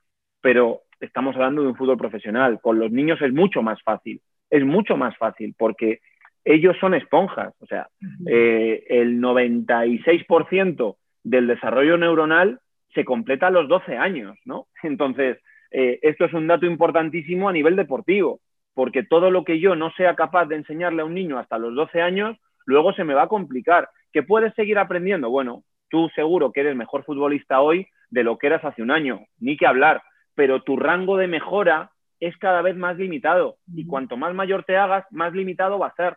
[0.41, 2.61] Pero estamos hablando de un fútbol profesional.
[2.61, 6.01] Con los niños es mucho más fácil, es mucho más fácil porque
[6.45, 7.55] ellos son esponjas.
[7.61, 7.89] O sea,
[8.27, 12.61] eh, el 96% del desarrollo neuronal
[12.95, 14.67] se completa a los 12 años, ¿no?
[14.83, 15.39] Entonces,
[15.71, 18.41] eh, esto es un dato importantísimo a nivel deportivo,
[18.75, 21.75] porque todo lo que yo no sea capaz de enseñarle a un niño hasta los
[21.75, 23.89] 12 años, luego se me va a complicar.
[24.13, 25.31] ¿Que puedes seguir aprendiendo?
[25.31, 29.27] Bueno, tú seguro que eres mejor futbolista hoy de lo que eras hace un año,
[29.39, 30.03] ni que hablar,
[30.35, 34.77] pero tu rango de mejora es cada vez más limitado y cuanto más mayor te
[34.77, 36.17] hagas, más limitado va a ser.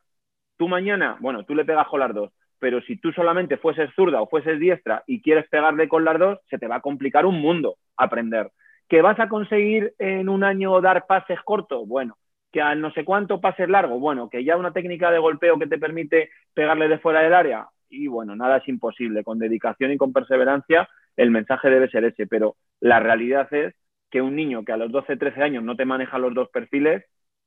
[0.58, 4.22] Tú mañana, bueno, tú le pegas con las dos, pero si tú solamente fueses zurda
[4.22, 7.42] o fueses diestra y quieres pegarle con las dos, se te va a complicar un
[7.42, 8.52] mundo aprender.
[8.92, 11.88] ¿Que vas a conseguir en un año dar pases cortos?
[11.88, 12.18] Bueno,
[12.52, 15.68] que al no sé cuánto pases largo, bueno, que ya una técnica de golpeo que
[15.68, 19.24] te permite pegarle de fuera del área, y bueno, nada es imposible.
[19.24, 23.74] Con dedicación y con perseverancia, el mensaje debe ser ese, pero la realidad es
[24.10, 27.06] que un niño que a los 12, 13 años no te maneja los dos perfiles,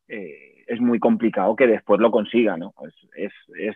[0.09, 2.73] eh, es muy complicado que después lo consiga, ¿no?
[3.15, 3.35] Es,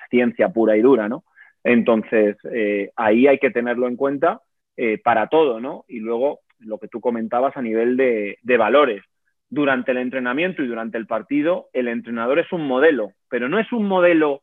[0.08, 1.22] ciencia pura y dura, ¿no?
[1.62, 4.40] Entonces, eh, ahí hay que tenerlo en cuenta
[4.74, 5.84] eh, para todo, ¿no?
[5.86, 9.02] Y luego, lo que tú comentabas a nivel de, de valores.
[9.50, 13.72] Durante el entrenamiento y durante el partido, el entrenador es un modelo, pero no es
[13.72, 14.42] un modelo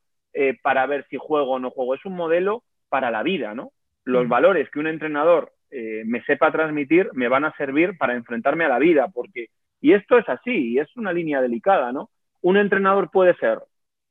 [0.64, 3.72] para ver si juego o no juego, es un modelo para la vida, ¿no?
[4.04, 8.70] Los valores que un entrenador me sepa transmitir me van a servir para enfrentarme a
[8.70, 9.48] la vida, porque
[9.86, 12.10] y esto es así, y es una línea delicada, ¿no?
[12.42, 13.60] Un entrenador puede ser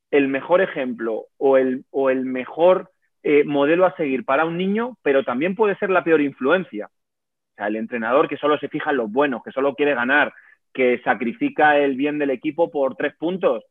[0.09, 2.91] el mejor ejemplo o el, o el mejor
[3.23, 6.89] eh, modelo a seguir para un niño, pero también puede ser la peor influencia.
[7.55, 10.33] O sea, el entrenador que solo se fija en los buenos, que solo quiere ganar,
[10.73, 13.63] que sacrifica el bien del equipo por tres puntos,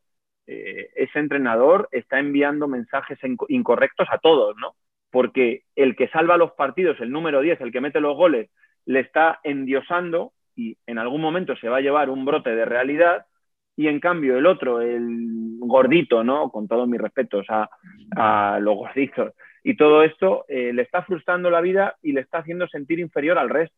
[0.47, 4.75] eh, ese entrenador está enviando mensajes incorrectos a todos, ¿no?
[5.11, 8.49] Porque el que salva los partidos, el número 10, el que mete los goles,
[8.85, 13.27] le está endiosando y en algún momento se va a llevar un brote de realidad
[13.75, 16.49] y en cambio el otro, el gordito, ¿no?
[16.49, 17.69] Con todos mis respetos a,
[18.15, 19.33] a los gorditos
[19.67, 23.39] y todo esto, eh, le está frustrando la vida y le está haciendo sentir inferior
[23.39, 23.75] al resto.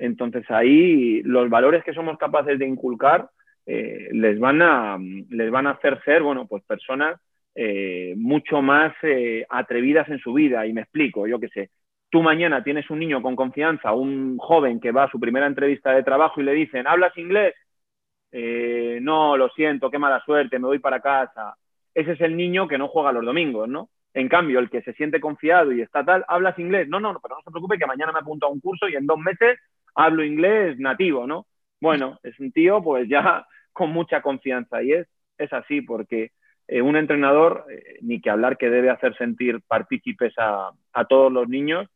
[0.00, 3.30] Entonces ahí los valores que somos capaces de inculcar
[3.64, 4.98] eh, les, van a,
[5.30, 7.20] les van a hacer ser, bueno, pues personas
[7.54, 8.92] eh, mucho más
[9.48, 10.66] atrevidas en su vida.
[10.66, 11.70] Y me explico, yo qué sé,
[12.10, 15.92] tú mañana tienes un niño con confianza, un joven que va a su primera entrevista
[15.92, 17.54] de trabajo y le dicen, ¿hablas inglés?
[18.32, 21.54] Eh, no, lo siento, qué mala suerte, me voy para casa.
[21.94, 23.90] Ese es el niño que no juega los domingos, ¿no?
[24.14, 26.88] En cambio, el que se siente confiado y está tal, ¿hablas inglés?
[26.88, 29.06] No, no, pero no se preocupe que mañana me apunto a un curso y en
[29.06, 29.58] dos meses
[29.94, 31.46] hablo inglés nativo, ¿no?
[31.80, 36.30] Bueno, es un tío pues ya con mucha confianza y es, es así porque
[36.68, 41.32] eh, un entrenador, eh, ni que hablar que debe hacer sentir partícipes a, a todos
[41.32, 41.88] los niños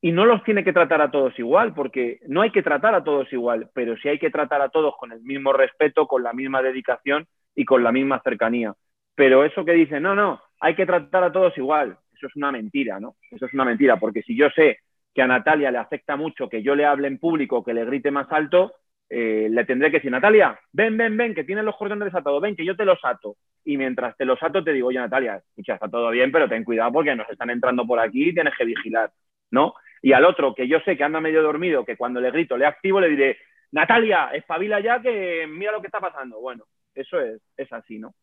[0.00, 3.04] y no los tiene que tratar a todos igual, porque no hay que tratar a
[3.04, 6.32] todos igual, pero sí hay que tratar a todos con el mismo respeto, con la
[6.32, 8.74] misma dedicación y con la misma cercanía.
[9.14, 12.52] Pero eso que dicen, no, no, hay que tratar a todos igual, eso es una
[12.52, 13.16] mentira, ¿no?
[13.30, 14.78] Eso es una mentira, porque si yo sé
[15.14, 18.10] que a Natalia le afecta mucho que yo le hable en público, que le grite
[18.10, 18.74] más alto,
[19.08, 22.54] eh, le tendré que decir, Natalia, ven, ven, ven, que tienes los cordones desatados, ven,
[22.54, 23.36] que yo te los ato.
[23.64, 26.62] Y mientras te los ato, te digo, oye, Natalia, escucha, está todo bien, pero ten
[26.62, 29.10] cuidado porque nos están entrando por aquí y tienes que vigilar,
[29.50, 29.74] ¿no?
[30.02, 32.66] Y al otro, que yo sé que anda medio dormido, que cuando le grito, le
[32.66, 33.38] activo, le diré,
[33.72, 36.40] Natalia, espabila ya que mira lo que está pasando.
[36.40, 38.14] Bueno, eso es, es así, ¿no?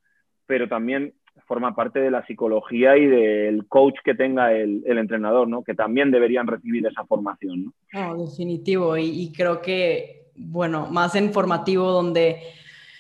[0.46, 1.14] Pero también
[1.46, 5.64] forma parte de la psicología y del coach que tenga el, entrenador, ¿no?
[5.64, 8.18] Que también deberían recibir esa formación, ¿no?
[8.18, 8.98] definitivo.
[8.98, 12.42] Y, creo que, bueno, más en formativo donde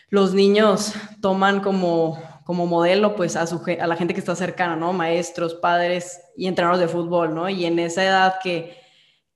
[0.10, 4.76] los niños toman como, como modelo pues a, su, a la gente que está cercana,
[4.76, 4.93] ¿no?
[4.93, 7.50] Maestros, padres y entrenadores de fútbol, ¿no?
[7.50, 8.78] Y en esa edad que,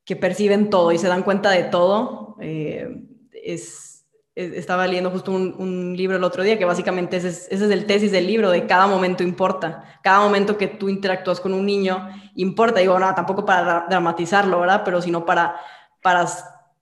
[0.06, 3.91] que perciben todo y se dan cuenta de todo, eh, es,
[4.36, 7.86] estaba leyendo justo un, libro el otro día que básicamente ese es, ese es, el
[7.86, 12.10] tesis del libro, de cada momento importa, cada momento que tú interactúas con un niño
[12.36, 14.84] importa, digo, no, tampoco para dramatizarlo, ¿verdad?
[14.86, 15.58] Pero sino para,
[16.02, 16.26] para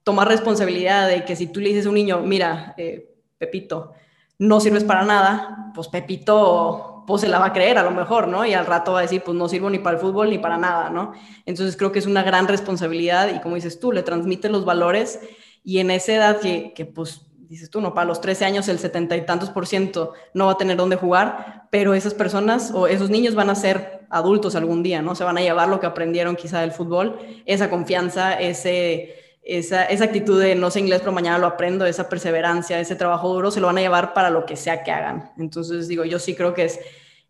[0.04, 3.94] tomar responsabilidad de que si tú le dices a un niño, mira, eh, Pepito,
[4.38, 8.28] no sirves para nada, pues Pepito pues se la va a creer a lo mejor,
[8.28, 8.46] ¿no?
[8.46, 10.56] Y al rato va a decir, pues no sirvo ni para el fútbol ni para
[10.56, 11.12] nada, ¿no?
[11.44, 15.20] Entonces creo que es una gran responsabilidad y como dices tú, le transmite los valores
[15.64, 18.78] y en esa edad que, que pues dices tú, no, para los 13 años el
[18.78, 22.86] setenta y tantos por ciento no va a tener dónde jugar, pero esas personas o
[22.86, 25.16] esos niños van a ser adultos algún día, ¿no?
[25.16, 30.04] Se van a llevar lo que aprendieron quizá del fútbol, esa confianza, ese, esa, esa
[30.04, 33.60] actitud de no sé inglés, pero mañana lo aprendo, esa perseverancia, ese trabajo duro, se
[33.60, 35.32] lo van a llevar para lo que sea que hagan.
[35.36, 36.78] Entonces, digo, yo sí creo que es,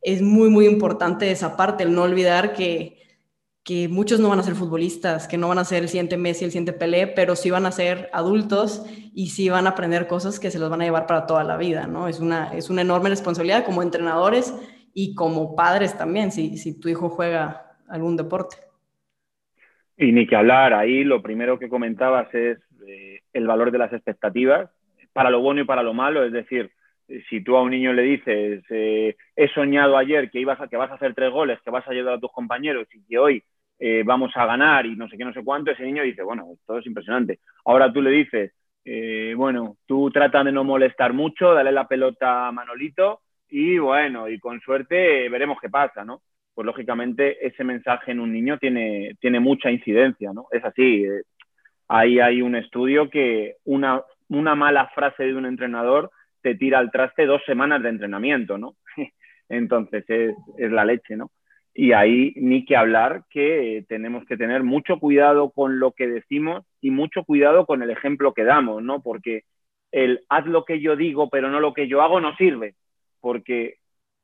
[0.02, 2.99] es muy, muy importante esa parte, el no olvidar que
[3.62, 6.44] que muchos no van a ser futbolistas, que no van a ser el siguiente Messi,
[6.44, 10.40] el siguiente Pelé, pero sí van a ser adultos y sí van a aprender cosas
[10.40, 12.08] que se los van a llevar para toda la vida, ¿no?
[12.08, 14.54] Es una, es una enorme responsabilidad como entrenadores
[14.94, 18.56] y como padres también, si, si tu hijo juega algún deporte.
[19.96, 23.92] Y ni que hablar, ahí lo primero que comentabas es eh, el valor de las
[23.92, 24.70] expectativas,
[25.12, 26.70] para lo bueno y para lo malo, es decir,
[27.28, 30.76] si tú a un niño le dices, eh, he soñado ayer que, ibas a, que
[30.76, 33.42] vas a hacer tres goles, que vas a ayudar a tus compañeros y que hoy
[33.78, 36.46] eh, vamos a ganar y no sé qué, no sé cuánto, ese niño dice, bueno,
[36.66, 37.40] todo es impresionante.
[37.64, 38.52] Ahora tú le dices,
[38.84, 44.28] eh, bueno, tú trata de no molestar mucho, dale la pelota a Manolito y bueno,
[44.28, 46.22] y con suerte veremos qué pasa, ¿no?
[46.54, 50.46] Pues lógicamente ese mensaje en un niño tiene, tiene mucha incidencia, ¿no?
[50.52, 51.06] Es así.
[51.88, 56.10] ahí hay un estudio que una, una mala frase de un entrenador
[56.42, 58.76] te tira al traste dos semanas de entrenamiento, ¿no?
[59.48, 60.34] Entonces es,
[60.70, 61.30] la leche, ¿no?
[61.74, 66.64] Y ahí ni que hablar que tenemos que tener mucho cuidado con lo que decimos
[66.80, 69.02] y mucho cuidado con el ejemplo que damos, ¿no?
[69.02, 69.44] Porque
[69.92, 72.74] el haz lo que yo digo pero no lo que yo hago no sirve,
[73.20, 73.76] porque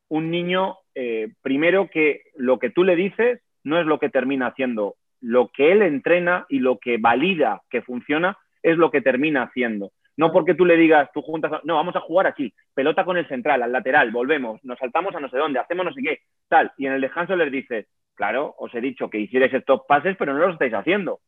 [0.09, 4.49] un niño, eh, primero que lo que tú le dices no es lo que termina
[4.49, 9.43] haciendo, lo que él entrena y lo que valida que funciona es lo que termina
[9.43, 9.93] haciendo.
[10.17, 13.29] No porque tú le digas, tú juntas, no, vamos a jugar aquí, pelota con el
[13.29, 16.73] central, al lateral, volvemos, nos saltamos a no sé dónde, hacemos no sé qué, tal.
[16.79, 20.33] Y en el descanso les dices, claro, os he dicho que hicierais estos pases, pero
[20.33, 21.21] no los estáis haciendo.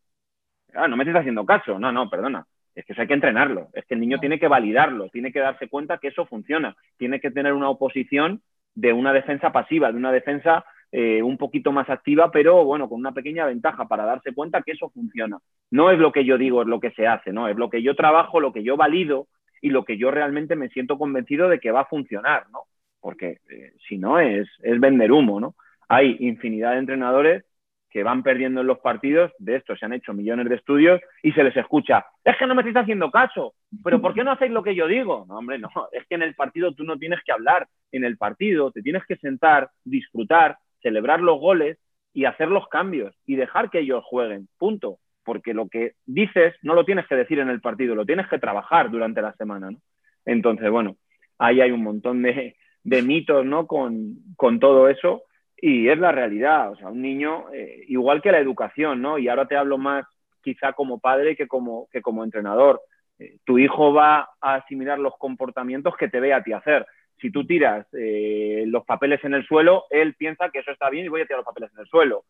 [0.75, 1.79] Ah, no me estáis haciendo caso.
[1.79, 2.47] No, no, perdona.
[2.75, 3.69] Es que eso hay que entrenarlo.
[3.73, 6.77] Es que el niño tiene que validarlo, tiene que darse cuenta que eso funciona.
[6.97, 8.43] Tiene que tener una oposición
[8.75, 12.99] de una defensa pasiva, de una defensa eh, un poquito más activa, pero bueno, con
[12.99, 15.39] una pequeña ventaja para darse cuenta que eso funciona.
[15.71, 17.49] No es lo que yo digo, es lo que se hace, ¿no?
[17.49, 19.27] Es lo que yo trabajo, lo que yo valido
[19.61, 22.61] y lo que yo realmente me siento convencido de que va a funcionar, ¿no?
[23.01, 25.55] Porque eh, si no es, es vender humo, ¿no?
[25.89, 27.45] Hay infinidad de entrenadores
[27.91, 31.33] que van perdiendo en los partidos, de esto se han hecho millones de estudios y
[31.33, 34.53] se les escucha, es que no me estáis haciendo caso, pero ¿por qué no hacéis
[34.53, 35.25] lo que yo digo?
[35.27, 38.19] No, hombre, no, es que en el partido tú no tienes que hablar, en el
[38.19, 41.79] partido te tienes que sentar, disfrutar, celebrar los goles
[42.13, 44.99] y hacer los cambios y dejar que ellos jueguen, punto.
[45.25, 48.39] Porque lo que dices no lo tienes que decir en el partido, lo tienes que
[48.39, 49.79] trabajar durante la semana, ¿no?
[50.25, 50.97] Entonces, bueno,
[51.39, 53.67] ahí hay un montón de, mitos, ¿no?
[53.67, 54.25] Con,
[54.61, 55.23] todo eso
[55.61, 56.73] y es la realidad.
[56.73, 59.19] O sea, un niño, eh, igual que la educación, ¿no?
[59.19, 60.07] Y ahora te hablo más
[60.43, 62.81] quizá como padre que como, que como entrenador.
[63.19, 66.87] Eh, tu hijo va a asimilar los comportamientos que te ve a ti hacer
[67.21, 71.07] si tú tiras eh, los papeles en el suelo, él piensa que eso está bien
[71.07, 72.25] y voy a tirar los papeles en el suelo.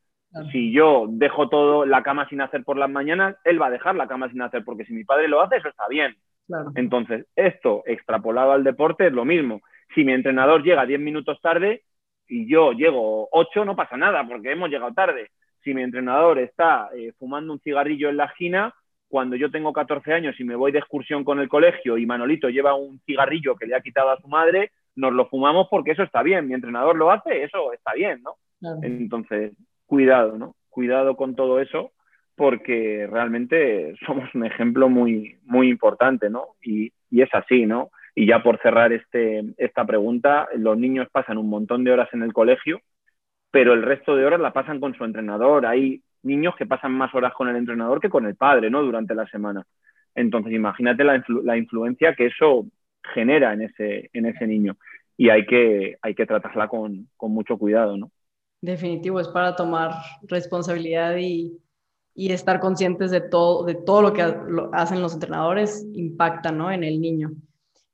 [0.52, 3.96] Si yo dejo todo la cama sin hacer por las mañanas, él va a dejar
[3.96, 6.16] la cama sin hacer, porque si mi padre lo hace, eso está bien.
[6.74, 9.62] Entonces, esto extrapolado al deporte es lo mismo.
[9.94, 11.82] Si mi entrenador llega 10 minutos tarde
[12.26, 15.30] y yo llego 8, no pasa nada, porque hemos llegado tarde.
[15.64, 18.74] Si mi entrenador está eh, fumando un cigarrillo en la esquina,
[19.08, 22.50] cuando yo tengo 14 años y me voy de excursión con el colegio y Manolito
[22.50, 26.02] lleva un cigarrillo que le ha quitado a su madre, nos lo fumamos porque eso
[26.02, 26.48] está bien.
[26.48, 28.34] Mi entrenador lo hace, eso está bien, ¿no?
[28.82, 29.52] Entonces,
[29.86, 30.56] cuidado, ¿no?
[30.68, 31.92] Cuidado con todo eso
[32.34, 36.56] porque realmente somos un ejemplo muy, muy importante, ¿no?
[36.62, 37.90] Y, y es así, ¿no?
[38.14, 42.22] Y ya por cerrar este, esta pregunta, los niños pasan un montón de horas en
[42.22, 42.80] el colegio,
[43.50, 45.66] pero el resto de horas la pasan con su entrenador.
[45.66, 48.82] Hay niños que pasan más horas con el entrenador que con el padre, ¿no?
[48.82, 49.64] Durante la semana.
[50.14, 52.66] Entonces, imagínate la, influencia que eso
[53.14, 54.76] genera en ese, en ese niño.
[55.16, 58.10] Y hay que, hay que tratarla con, mucho cuidado, ¿no?
[58.60, 61.58] Definitivo, es para tomar responsabilidad y,
[62.14, 64.22] estar conscientes de todo, de todo lo que
[64.72, 66.70] hacen los entrenadores, impacta, ¿no?
[66.70, 67.30] En el niño.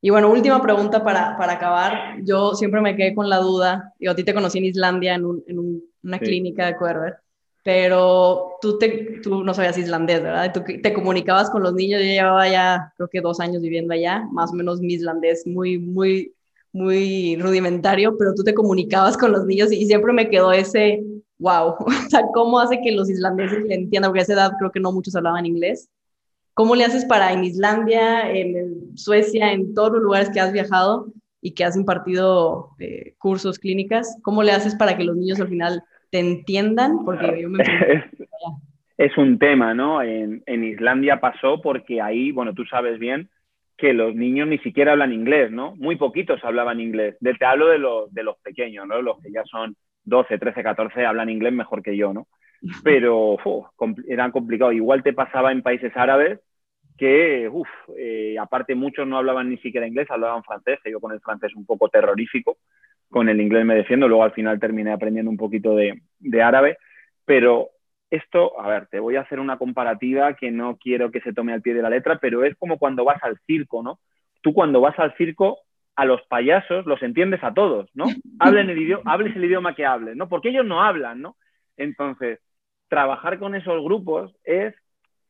[0.01, 2.17] Y bueno, última pregunta para, acabar.
[2.25, 5.25] Yo siempre me quedé con la duda, yo a ti te conocí en Islandia en,
[6.03, 7.24] una clínica de Cuerver
[7.65, 10.53] pero tú, te, tú no sabías islandés, ¿verdad?
[10.53, 14.29] Tú te comunicabas con los niños, yo llevaba ya creo que dos años viviendo allá,
[14.33, 16.35] más o menos mi islandés muy, muy,
[16.73, 21.03] muy rudimentario, pero tú te comunicabas con los niños y siempre me quedó ese,
[21.39, 24.11] wow, o sea, ¿cómo hace que los islandeses le entiendan?
[24.11, 25.89] Porque a esa edad creo que no muchos hablaban inglés.
[26.53, 31.13] ¿Cómo le haces para en Islandia, en Suecia, en todos los lugares que has viajado,
[31.45, 35.49] y que has impartido eh, cursos, clínicas, ¿cómo le haces para que los niños al
[35.49, 35.85] final
[36.15, 37.05] te entiendan?
[37.05, 37.65] Porque yo me
[38.97, 40.01] es, un tema, ¿no?
[40.01, 43.29] En, en Islandia pasó porque ahí, bueno, tú sabes bien,
[43.77, 45.75] que los niños ni siquiera hablan inglés, ¿no?
[45.75, 47.17] Muy poquitos hablaban inglés.
[47.21, 49.03] te hablo de, los, de los pequeños, ¿no?
[49.03, 52.29] Los que ya son 12, 13, 14 hablan inglés mejor que yo, ¿no?
[52.85, 53.37] Pero
[54.07, 54.73] eran complicados.
[54.73, 56.39] Igual te pasaba en países árabes
[56.97, 61.21] que, uff, eh, aparte muchos no hablaban ni siquiera inglés, hablaban francés, yo con el
[61.21, 62.59] francés un poco terrorífico,
[63.11, 66.79] con el inglés me defiendo, luego al final terminé aprendiendo un poquito de, de árabe,
[67.25, 67.71] pero
[68.11, 71.53] esto, a ver, te voy a hacer una comparativa que no quiero que se tome
[71.53, 73.99] al pie de la letra, pero es como cuando vas al circo, ¿no?
[74.41, 75.59] Tú cuando vas al circo,
[75.97, 78.07] a los payasos los entiendes a todos, ¿no?
[78.39, 80.29] Hablen el idioma, hables el idioma que hables, ¿no?
[80.29, 81.37] Porque ellos no hablan, ¿no?
[81.77, 82.41] Entonces,
[82.89, 84.75] trabajar con esos grupos es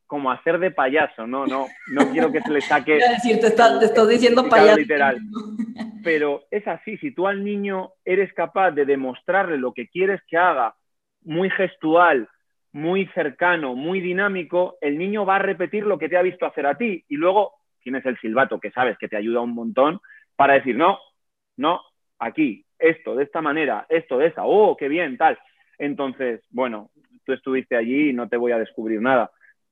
[0.06, 2.94] como hacer de payaso, no, no, no quiero que se le saque.
[2.94, 4.78] decir, te, estás diciendo payaso.
[4.78, 5.18] Literal.
[6.04, 10.36] Pero es así, si tú al niño eres capaz de demostrarle lo que quieres que
[10.36, 10.74] haga,
[11.22, 12.28] muy gestual,
[12.72, 16.66] muy cercano, muy dinámico, el niño va a repetir lo que te ha visto hacer
[16.66, 20.00] a ti y luego tienes el silbato que sabes que te ayuda un montón
[20.36, 20.98] para decir, no,
[21.56, 21.80] no,
[22.18, 25.38] aquí, esto, de esta manera, esto, de esa, oh, qué bien, tal.
[25.78, 26.90] Entonces, bueno,
[27.24, 29.30] tú estuviste allí y no te voy a descubrir nada,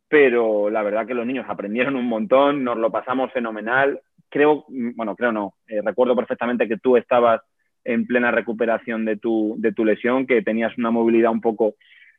[0.08, 4.00] pero la verdad que los niños aprendieron un montón, nos lo pasamos fenomenal.
[4.32, 7.42] Creo, bueno, creo no, eh, recuerdo perfectamente que tú estabas
[7.84, 11.74] en plena recuperación de tu, de tu lesión, que tenías una movilidad un poco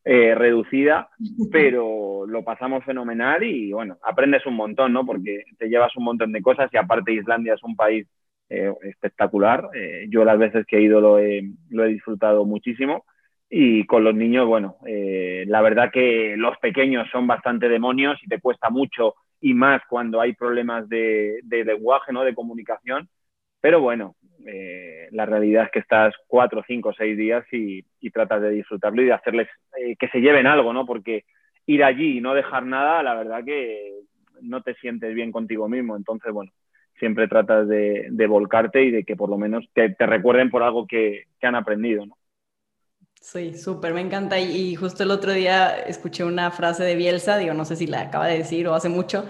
[0.06, 1.10] eh, reducida,
[1.52, 5.06] pero lo pasamos fenomenal y bueno, aprendes un montón, ¿no?
[5.06, 8.06] Porque te llevas un montón de cosas y aparte Islandia es un país
[8.50, 9.70] eh, espectacular.
[9.74, 13.06] Eh, yo las veces que he ido lo he, lo he, disfrutado muchísimo
[13.50, 18.42] y con los niños, bueno, la verdad que los pequeños son bastante demonios y te
[18.42, 19.14] cuesta mucho
[19.44, 22.24] y más cuando hay problemas de, de lenguaje, ¿no?
[22.24, 23.10] De comunicación.
[23.60, 24.16] Pero bueno,
[24.48, 29.06] eh, la realidad es que estás cuatro, cinco, seis días y, tratas de disfrutarlo y
[29.06, 30.86] de hacerles eh, que se lleven algo, ¿no?
[30.86, 31.26] Porque
[31.66, 33.92] ir allí y no dejar nada, la verdad que
[34.42, 35.98] no te sientes bien contigo mismo.
[35.98, 36.52] Entonces, bueno,
[36.98, 41.26] siempre tratas de, volcarte y de que por lo menos te, recuerden por algo que,
[41.42, 42.16] han aprendido, ¿no?
[43.24, 44.38] Sí, súper, me encanta.
[44.38, 48.02] Y, justo el otro día escuché una frase de Bielsa, digo, no sé si la
[48.02, 49.24] acaba de decir o hace mucho,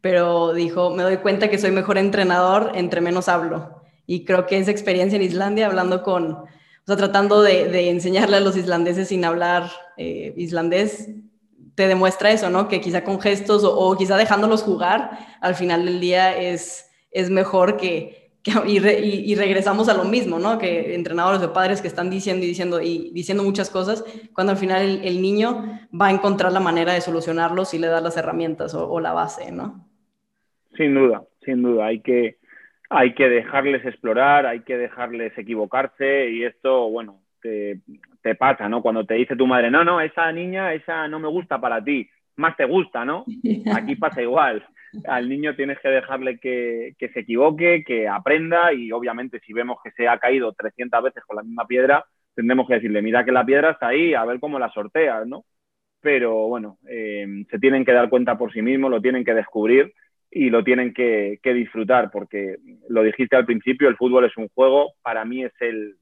[0.00, 3.82] pero dijo, me doy cuenta que soy mejor entrenador entre menos hablo.
[4.04, 6.48] Y creo que esa experiencia en Islandia, hablando con, o
[6.86, 11.08] sea, tratando de, enseñarle a los islandeses sin hablar eh, islandés,
[11.76, 12.66] te demuestra eso, ¿no?
[12.66, 17.76] Que quizá con gestos o, quizá dejándolos jugar, al final del día es, es mejor
[17.76, 18.25] que,
[18.66, 20.58] y, y, regresamos a lo mismo, ¿no?
[20.58, 24.58] Que entrenadores o padres que están diciendo y diciendo y diciendo muchas cosas, cuando al
[24.58, 28.74] final el, niño va a encontrar la manera de solucionarlo si le das las herramientas
[28.74, 29.86] o, o, la base, ¿no?
[30.76, 31.86] Sin duda, sin duda.
[31.86, 32.36] Hay que,
[32.90, 37.20] hay que dejarles explorar, hay que dejarles equivocarse y esto, bueno,
[38.22, 38.82] te, pasa, ¿no?
[38.82, 42.08] Cuando te dice tu madre, no, no, esa niña, esa no me gusta para ti,
[42.36, 43.24] más te gusta, ¿no?
[43.74, 44.64] Aquí pasa igual.
[45.04, 49.78] Al niño tienes que dejarle que, que se equivoque, que aprenda y obviamente si vemos
[49.82, 53.32] que se ha caído 300 veces con la misma piedra, tendremos que decirle, mira que
[53.32, 55.44] la piedra está ahí, a ver cómo la sorteas, ¿no?
[56.00, 59.92] Pero bueno, eh, se tienen que dar cuenta por sí mismos, lo tienen que descubrir
[60.30, 64.92] y lo tienen que, disfrutar, porque lo dijiste al principio, el fútbol es un juego,
[65.02, 65.96] para mí es el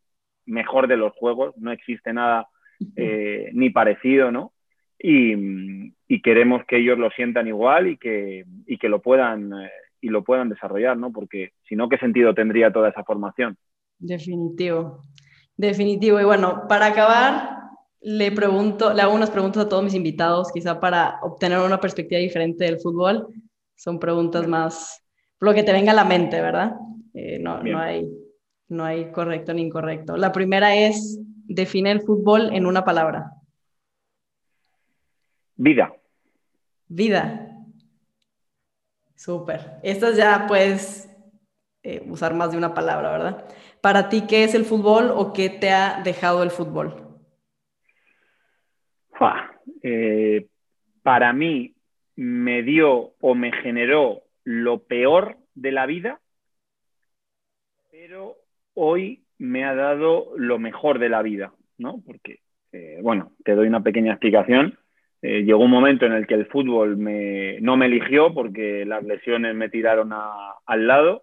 [0.45, 2.49] mejor de los juegos, no existe nada
[2.97, 4.53] eh, ni parecido, ¿no?
[4.99, 5.93] Y,
[6.23, 8.45] queremos que ellos lo sientan igual y que,
[8.81, 9.71] que lo puedan eh,
[10.01, 11.13] y lo puedan desarrollar, ¿no?
[11.13, 13.57] Porque si no, ¿qué sentido tendría toda esa formación?
[13.99, 15.03] Definitivo,
[15.57, 16.21] definitivo.
[16.21, 17.59] Y bueno, para acabar,
[18.01, 22.21] le pregunto, le hago unas preguntas a todos mis invitados, quizá para obtener una perspectiva
[22.21, 23.29] diferente del fútbol.
[23.77, 25.03] Son preguntas más,
[25.41, 26.75] lo que te venga a la mente, ¿verdad?
[27.15, 28.07] Eh, no, no, hay,
[28.69, 30.19] no hay correcto ni incorrecto.
[30.19, 33.31] La primera es, define el fútbol en una palabra.
[35.57, 35.93] Vida.
[36.89, 37.51] Vida.
[39.15, 39.79] Súper.
[39.83, 41.09] Estas ya puedes
[41.83, 43.49] eh, usar más de una palabra, ¿verdad?
[43.81, 47.05] Para ti, ¿qué es el fútbol o qué te ha dejado el fútbol?
[49.83, 50.47] Eh,
[51.03, 51.75] para mí,
[52.17, 56.21] me dio o me generó lo peor de la vida,
[57.91, 58.37] pero
[58.73, 62.03] hoy me ha dado lo mejor de la vida, ¿no?
[62.07, 62.41] Porque,
[62.73, 64.79] eh, bueno, te doy una pequeña explicación.
[65.27, 69.55] Eh, llegó un momento en el que el fútbol no me eligió porque las lesiones
[69.55, 71.23] me tiraron al lado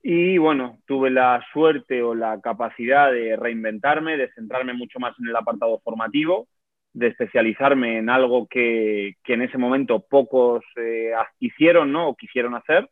[0.00, 5.26] y bueno, tuve la suerte o la capacidad de reinventarme, de centrarme mucho más en
[5.26, 6.46] el apartado formativo
[6.92, 11.10] de especializarme en algo que, en ese momento pocos eh,
[11.40, 12.10] hicieron ¿no?
[12.10, 12.88] o quisieron hacer.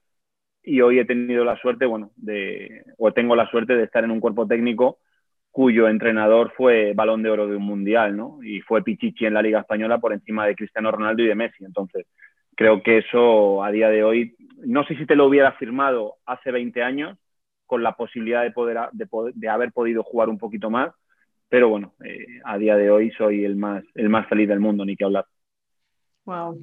[0.65, 2.11] y hoy he tenido la suerte, bueno,
[2.99, 4.99] o tengo la suerte de estar en un cuerpo técnico
[5.55, 8.43] cuyo entrenador fue balón de oro de un mundial, ¿no?
[8.43, 11.65] Y fue Pichichi en la Liga Española por encima de Cristiano Ronaldo y de Messi.
[11.65, 12.07] Entonces,
[12.57, 14.35] creo que eso a día de hoy,
[14.67, 17.17] no sé si te lo hubiera firmado hace 20 años,
[17.67, 18.79] con la posibilidad de, poder,
[19.35, 20.93] de, haber podido jugar un poquito más,
[21.49, 24.85] pero bueno, eh, a día de hoy soy el más, el más feliz del mundo,
[24.85, 25.25] ni que hablar.
[26.25, 26.59] Wow.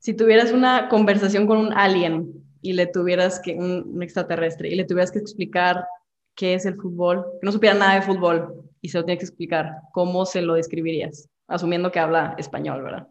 [0.00, 4.84] Si tuvieras una conversación con un alien y le tuvieras que, un extraterrestre, y le
[4.84, 5.86] tuvieras que explicar
[6.34, 9.24] qué es el fútbol, que no supiera nada de fútbol y se lo tiene que
[9.24, 11.28] explicar, ¿cómo se lo describirías?
[11.48, 13.08] Asumiendo que habla español, ¿verdad?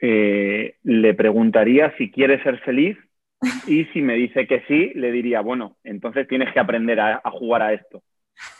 [0.00, 2.96] Eh, le preguntaría si quiere ser feliz
[3.66, 7.30] y si me dice que sí, le diría, bueno, entonces tienes que aprender a, a
[7.30, 8.02] jugar a esto.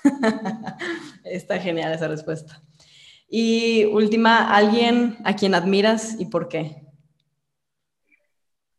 [1.24, 2.62] Está genial esa respuesta.
[3.28, 6.85] Y última, ¿alguien a quien admiras y por qué?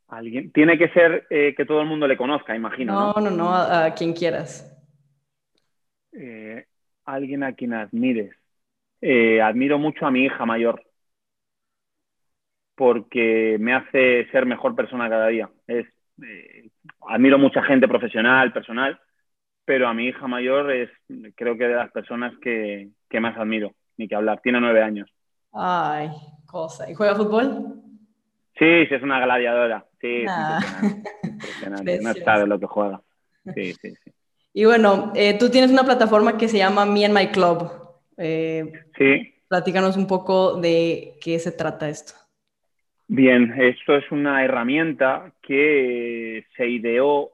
[0.07, 0.51] Alguien.
[0.51, 2.93] Tiene que ser eh, que todo el mundo le conozca, imagino.
[2.93, 4.73] No, no, no, a, quien quieras.
[6.13, 6.65] Eh,
[7.05, 8.33] alguien a quien admires.
[9.01, 10.83] Eh, admiro mucho a mi hija mayor
[12.77, 15.49] porque me hace ser mejor persona cada día.
[15.65, 15.87] Es,
[17.07, 18.99] admiro mucha gente profesional, personal,
[19.65, 20.89] pero a mi hija mayor es
[21.35, 24.41] creo que de las personas que, que más admiro, ni que hablar.
[24.41, 25.09] Tiene nueve años.
[25.51, 26.09] Ay,
[26.45, 26.89] cosa.
[26.89, 27.81] ¿Y juega fútbol?
[28.59, 29.86] Sí, sí, es una gladiadora.
[29.99, 30.59] Sí, ah.
[31.23, 31.99] impresionante.
[32.01, 33.01] No sabe lo que juega.
[33.53, 34.11] Sí, sí, sí.
[34.53, 37.71] Y bueno, eh, tú tienes una plataforma que se llama Me and My Club.
[38.17, 39.35] Eh, sí.
[39.47, 42.13] Platícanos un poco de qué se trata esto.
[43.07, 47.31] Bien, esto es una herramienta que se ideó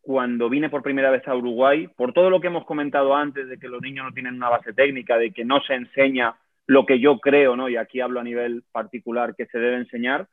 [0.00, 3.58] cuando vine por primera vez a Uruguay, por todo lo que hemos comentado antes de
[3.58, 6.34] que los niños no tienen una base técnica, de que no se enseña
[6.66, 7.68] lo que yo creo, ¿no?
[7.68, 10.26] y aquí hablo a nivel particular, que se debe enseñar,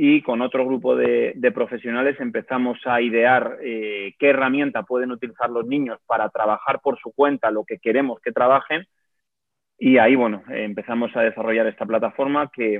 [0.00, 5.66] y con otro grupo de, profesionales empezamos a idear eh, qué herramienta pueden utilizar los
[5.66, 8.86] niños para trabajar por su cuenta lo que queremos que trabajen.
[9.76, 12.78] Y ahí, bueno, empezamos a desarrollar esta plataforma que,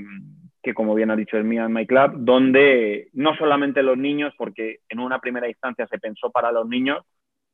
[0.63, 4.33] que como bien ha dicho el Mía en My Club, donde no solamente los niños,
[4.39, 7.05] porque en una primera instancia se pensó para los niños,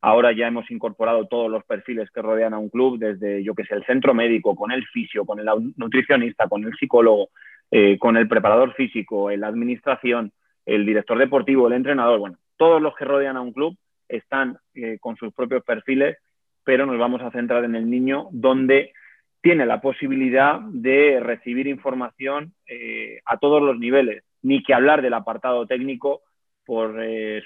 [0.02, 3.64] ahora ya hemos incorporado todos los perfiles que rodean a un club, desde, yo que
[3.64, 5.46] sé, el centro médico, con el fisio, con el
[5.76, 7.30] nutricionista, con el psicólogo,
[7.70, 10.32] eh, con el preparador físico, la administración,
[10.66, 13.76] el director deportivo, el entrenador, bueno, todos los que rodean a un club
[14.08, 16.16] están eh, con sus propios perfiles,
[16.62, 18.92] pero nos vamos a centrar en el niño donde
[19.40, 25.14] tiene la posibilidad de recibir información eh, a todos los niveles, ni que hablar del
[25.14, 26.22] apartado técnico
[26.64, 26.96] por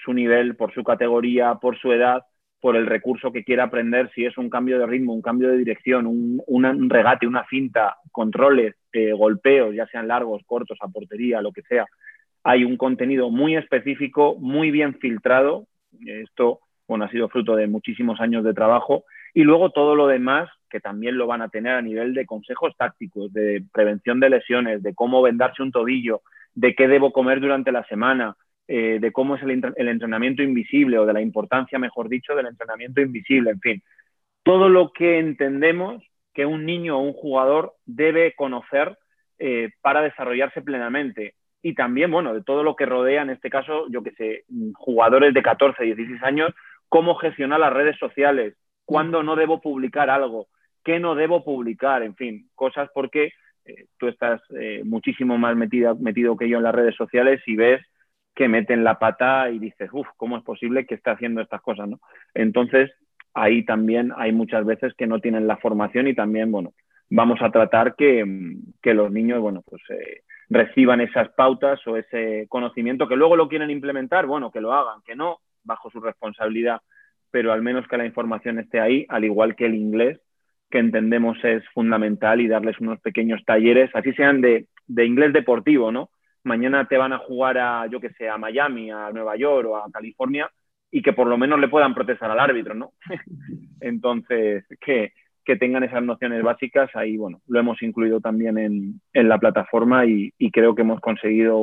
[0.04, 2.22] su nivel, por su categoría, por su edad,
[2.60, 5.58] por el recurso que quiera aprender, si es un cambio de ritmo, un cambio de
[5.58, 11.52] dirección, un, regate, una cinta, controles, eh, golpeos, ya sean largos, cortos, a portería, lo
[11.52, 11.86] que sea.
[12.42, 15.66] Hay un contenido muy específico, muy bien filtrado.
[16.04, 19.04] Esto, bueno, ha sido fruto de muchísimos años de trabajo.
[19.34, 22.74] Y luego todo lo demás, que también lo van a tener a nivel de consejos
[22.76, 26.22] tácticos, de prevención de lesiones, de cómo vendarse un tobillo,
[26.54, 28.36] de qué debo comer durante la semana,
[28.70, 33.00] eh, de cómo es el, entrenamiento invisible o de la importancia, mejor dicho, del entrenamiento
[33.00, 33.82] invisible, en fin.
[34.42, 36.04] Todo lo que entendemos
[36.34, 38.98] que un niño o un jugador debe conocer
[39.38, 41.34] eh, para desarrollarse plenamente.
[41.62, 44.44] Y también, bueno, de todo lo que rodea, en este caso, yo que sé,
[44.74, 46.54] jugadores de 14, 16 años,
[46.90, 48.54] cómo gestionar las redes sociales,
[48.84, 50.48] cuándo no debo publicar algo,
[50.84, 53.32] qué no debo publicar, en fin, cosas porque
[53.64, 54.42] eh, tú estás
[54.84, 57.80] muchísimo más metido que yo en las redes sociales y ves
[58.38, 61.88] que meten la pata y dices, uff, ¿cómo es posible que esté haciendo estas cosas?
[61.88, 61.98] ¿no?
[62.34, 62.88] Entonces,
[63.34, 66.72] ahí también hay muchas veces que no tienen la formación y también, bueno,
[67.10, 68.24] vamos a tratar que,
[68.84, 73.70] los niños, bueno, pues eh, reciban esas pautas o ese conocimiento que luego lo quieren
[73.70, 76.80] implementar, bueno, que lo hagan, que no, bajo su responsabilidad,
[77.32, 80.20] pero al menos que la información esté ahí, al igual que el inglés,
[80.70, 85.90] que entendemos es fundamental y darles unos pequeños talleres, así sean de, de inglés deportivo,
[85.90, 86.10] ¿no?
[86.44, 89.76] Mañana te van a jugar a, yo que sé, a Miami, a Nueva York o
[89.76, 90.50] a California
[90.90, 92.92] y que por lo menos le puedan protestar al árbitro, ¿no?
[93.80, 95.12] Entonces, que,
[95.58, 100.74] tengan esas nociones básicas, ahí, bueno, lo hemos incluido también en, la plataforma y, creo
[100.74, 101.58] que hemos conseguido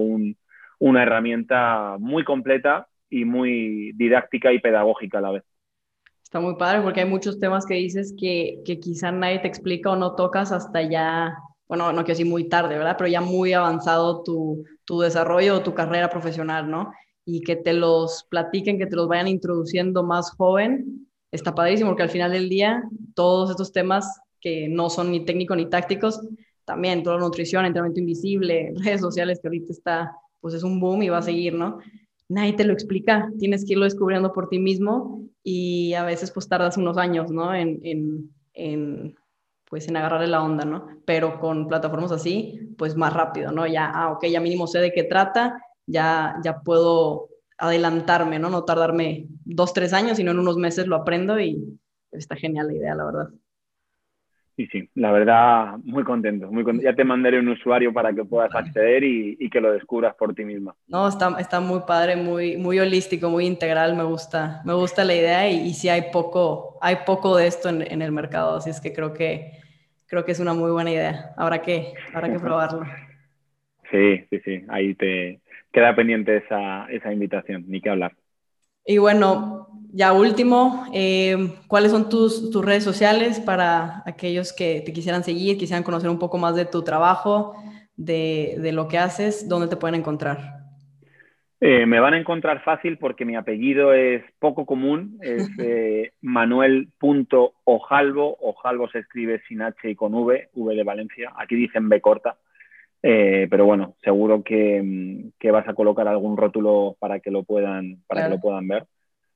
[0.80, 5.44] una herramienta muy completa y muy didáctica y pedagógica a la vez.
[6.24, 9.92] Está muy padre porque hay muchos temas que dices que, que quizá nadie te explica
[9.92, 12.96] o no tocas hasta ya bueno, no quiero decir muy tarde, ¿verdad?
[12.98, 16.92] Pero ya muy avanzado tu, tu desarrollo o tu carrera profesional, ¿no?
[17.26, 22.04] Y que te los platiquen, que te los vayan introduciendo más joven, está padrísimo, porque
[22.04, 22.84] al final del día,
[23.16, 26.22] todos estos temas que no son ni técnicos ni tácticos,
[26.66, 31.04] también toda la nutrición, entrenamiento invisible, redes sociales, que ahorita está, pues es un boom
[31.04, 31.80] y va a seguir, ¿no?
[32.28, 36.48] nadie te lo explica, tienes que irlo descubriendo por ti mismo y a veces pues
[36.48, 37.54] tardas unos años, ¿no?
[37.54, 39.16] En, en, en
[39.76, 40.88] pues en agarrarle la onda, ¿no?
[41.04, 43.68] Pero con plataformas así, pues más rápido, ¿no?
[43.68, 48.50] Ya, ah, ok, ya mínimo sé de qué trata, ya, ya puedo adelantarme, ¿no?
[48.50, 51.78] No tardarme dos, tres años, sino en unos meses lo aprendo y
[52.14, 53.30] está genial la idea, la verdad.
[54.56, 58.56] Sí, sí, la verdad, muy contento, muy Ya te mandaré un usuario para que puedas
[58.56, 60.74] acceder y, que lo descubras por ti misma.
[60.88, 65.16] No, está, está muy padre, muy, muy holístico, muy integral, me gusta, me gusta la
[65.16, 68.70] idea y, y sí hay poco, hay poco de esto en, en, el mercado, así
[68.70, 69.65] es que creo que
[70.16, 71.34] creo que es una muy buena idea.
[71.36, 72.86] Habrá que, habrá que probarlo.
[73.92, 75.42] Sí, sí, sí, ahí te
[75.74, 78.16] queda pendiente esa, esa invitación, ni que hablar.
[78.86, 84.94] Y bueno, ya último, eh, ¿cuáles son tus, tus, redes sociales para aquellos que te
[84.94, 87.54] quisieran seguir, quisieran conocer un poco más de tu trabajo,
[87.98, 89.50] de, de lo que haces?
[89.50, 90.55] ¿Dónde te pueden encontrar?
[91.62, 98.38] Eh, me van a encontrar fácil porque mi apellido es poco común, es eh, manuel.ojalvo,
[98.42, 102.36] ojalvo se escribe sin H y con V, V de Valencia, aquí dicen B corta,
[103.02, 108.04] eh, pero bueno, seguro que, que, vas a colocar algún rótulo para que lo puedan,
[108.08, 108.86] para que lo puedan ver.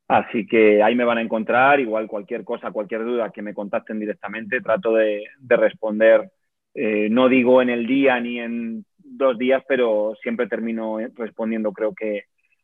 [0.09, 3.99] Así que ahí me van a encontrar, igual cualquier cosa, cualquier duda que me contacten
[3.99, 6.31] directamente, trato de, de responder,
[6.73, 11.93] eh, no digo en el día ni en dos días, pero siempre termino respondiendo creo
[11.93, 12.23] que,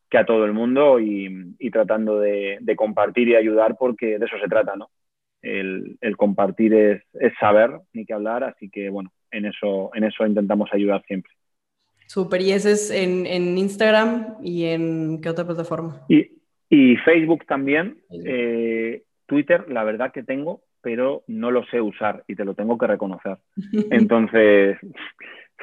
[0.10, 4.26] que a todo el mundo y, y tratando de, de, compartir y ayudar porque de
[4.26, 4.89] eso se trata, ¿no?
[5.41, 10.04] El, el compartir es, es, saber, ni que hablar, así que bueno, en eso, en
[10.04, 11.32] eso intentamos ayudar siempre.
[12.08, 16.02] Súper, y ese es en, en, Instagram y en qué otra plataforma?
[16.08, 16.32] Y,
[16.70, 17.98] y Facebook también.
[18.12, 22.78] Eh, Twitter, la verdad que tengo, pero no lo sé usar y te lo tengo
[22.78, 23.38] que reconocer.
[23.91, 24.78] Entonces,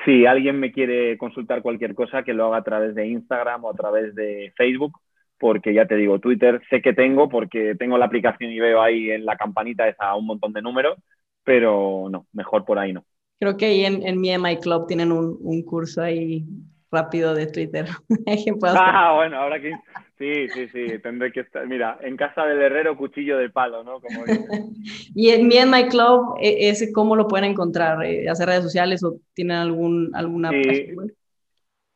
[0.04, 3.70] si alguien me quiere consultar cualquier cosa, que lo haga a través de Instagram o
[3.70, 4.98] a través de Facebook,
[5.38, 9.10] porque ya te digo, Twitter sé que tengo porque tengo la aplicación y veo ahí
[9.10, 10.96] en la campanita esa un montón de números,
[11.44, 13.04] pero no, mejor por ahí no.
[13.40, 16.44] Creo que ahí en, en mi My Club tienen un, un curso ahí
[16.92, 17.86] rápido de Twitter.
[18.76, 19.72] ah, bueno, ahora que...
[20.18, 21.66] Sí, sí, sí, tendré que estar...
[21.66, 24.00] Mira, en casa del herrero, cuchillo de palo, ¿no?
[24.00, 24.24] Como
[25.14, 28.04] y en Me and My Club, e, ¿ese cómo lo pueden encontrar?
[28.04, 30.62] Eh, ¿Hacer redes sociales o tienen algún, alguna sí.
[30.62, 31.14] página web?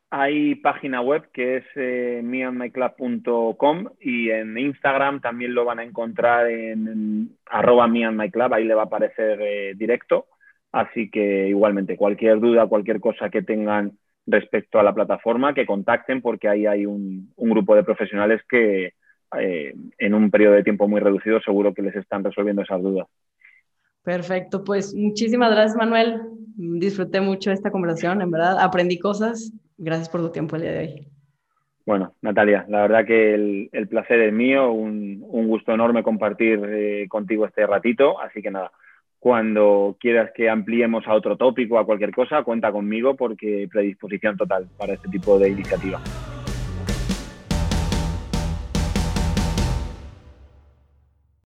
[0.08, 6.48] Hay página web que es eh, meandmyclub.com y en Instagram también lo van a encontrar
[6.48, 10.26] en, en arroba meandmyclub, ahí le va a aparecer eh, directo.
[10.72, 16.20] Así que igualmente, cualquier duda, cualquier cosa que tengan respecto a la plataforma, que contacten
[16.20, 18.94] porque ahí hay un, un grupo de profesionales que
[19.38, 23.06] eh, en un periodo de tiempo muy reducido seguro que les están resolviendo esas dudas.
[24.02, 26.22] Perfecto, pues muchísimas gracias Manuel.
[26.56, 29.52] Disfruté mucho esta conversación, en verdad, aprendí cosas.
[29.78, 31.08] Gracias por tu tiempo el día de hoy.
[31.84, 36.60] Bueno, Natalia, la verdad que el, el placer es mío, un, un gusto enorme compartir
[36.66, 38.72] eh, contigo este ratito, así que nada,
[39.26, 44.68] cuando quieras que ampliemos a otro tópico, a cualquier cosa, cuenta conmigo porque predisposición total
[44.78, 46.00] para este tipo de iniciativa.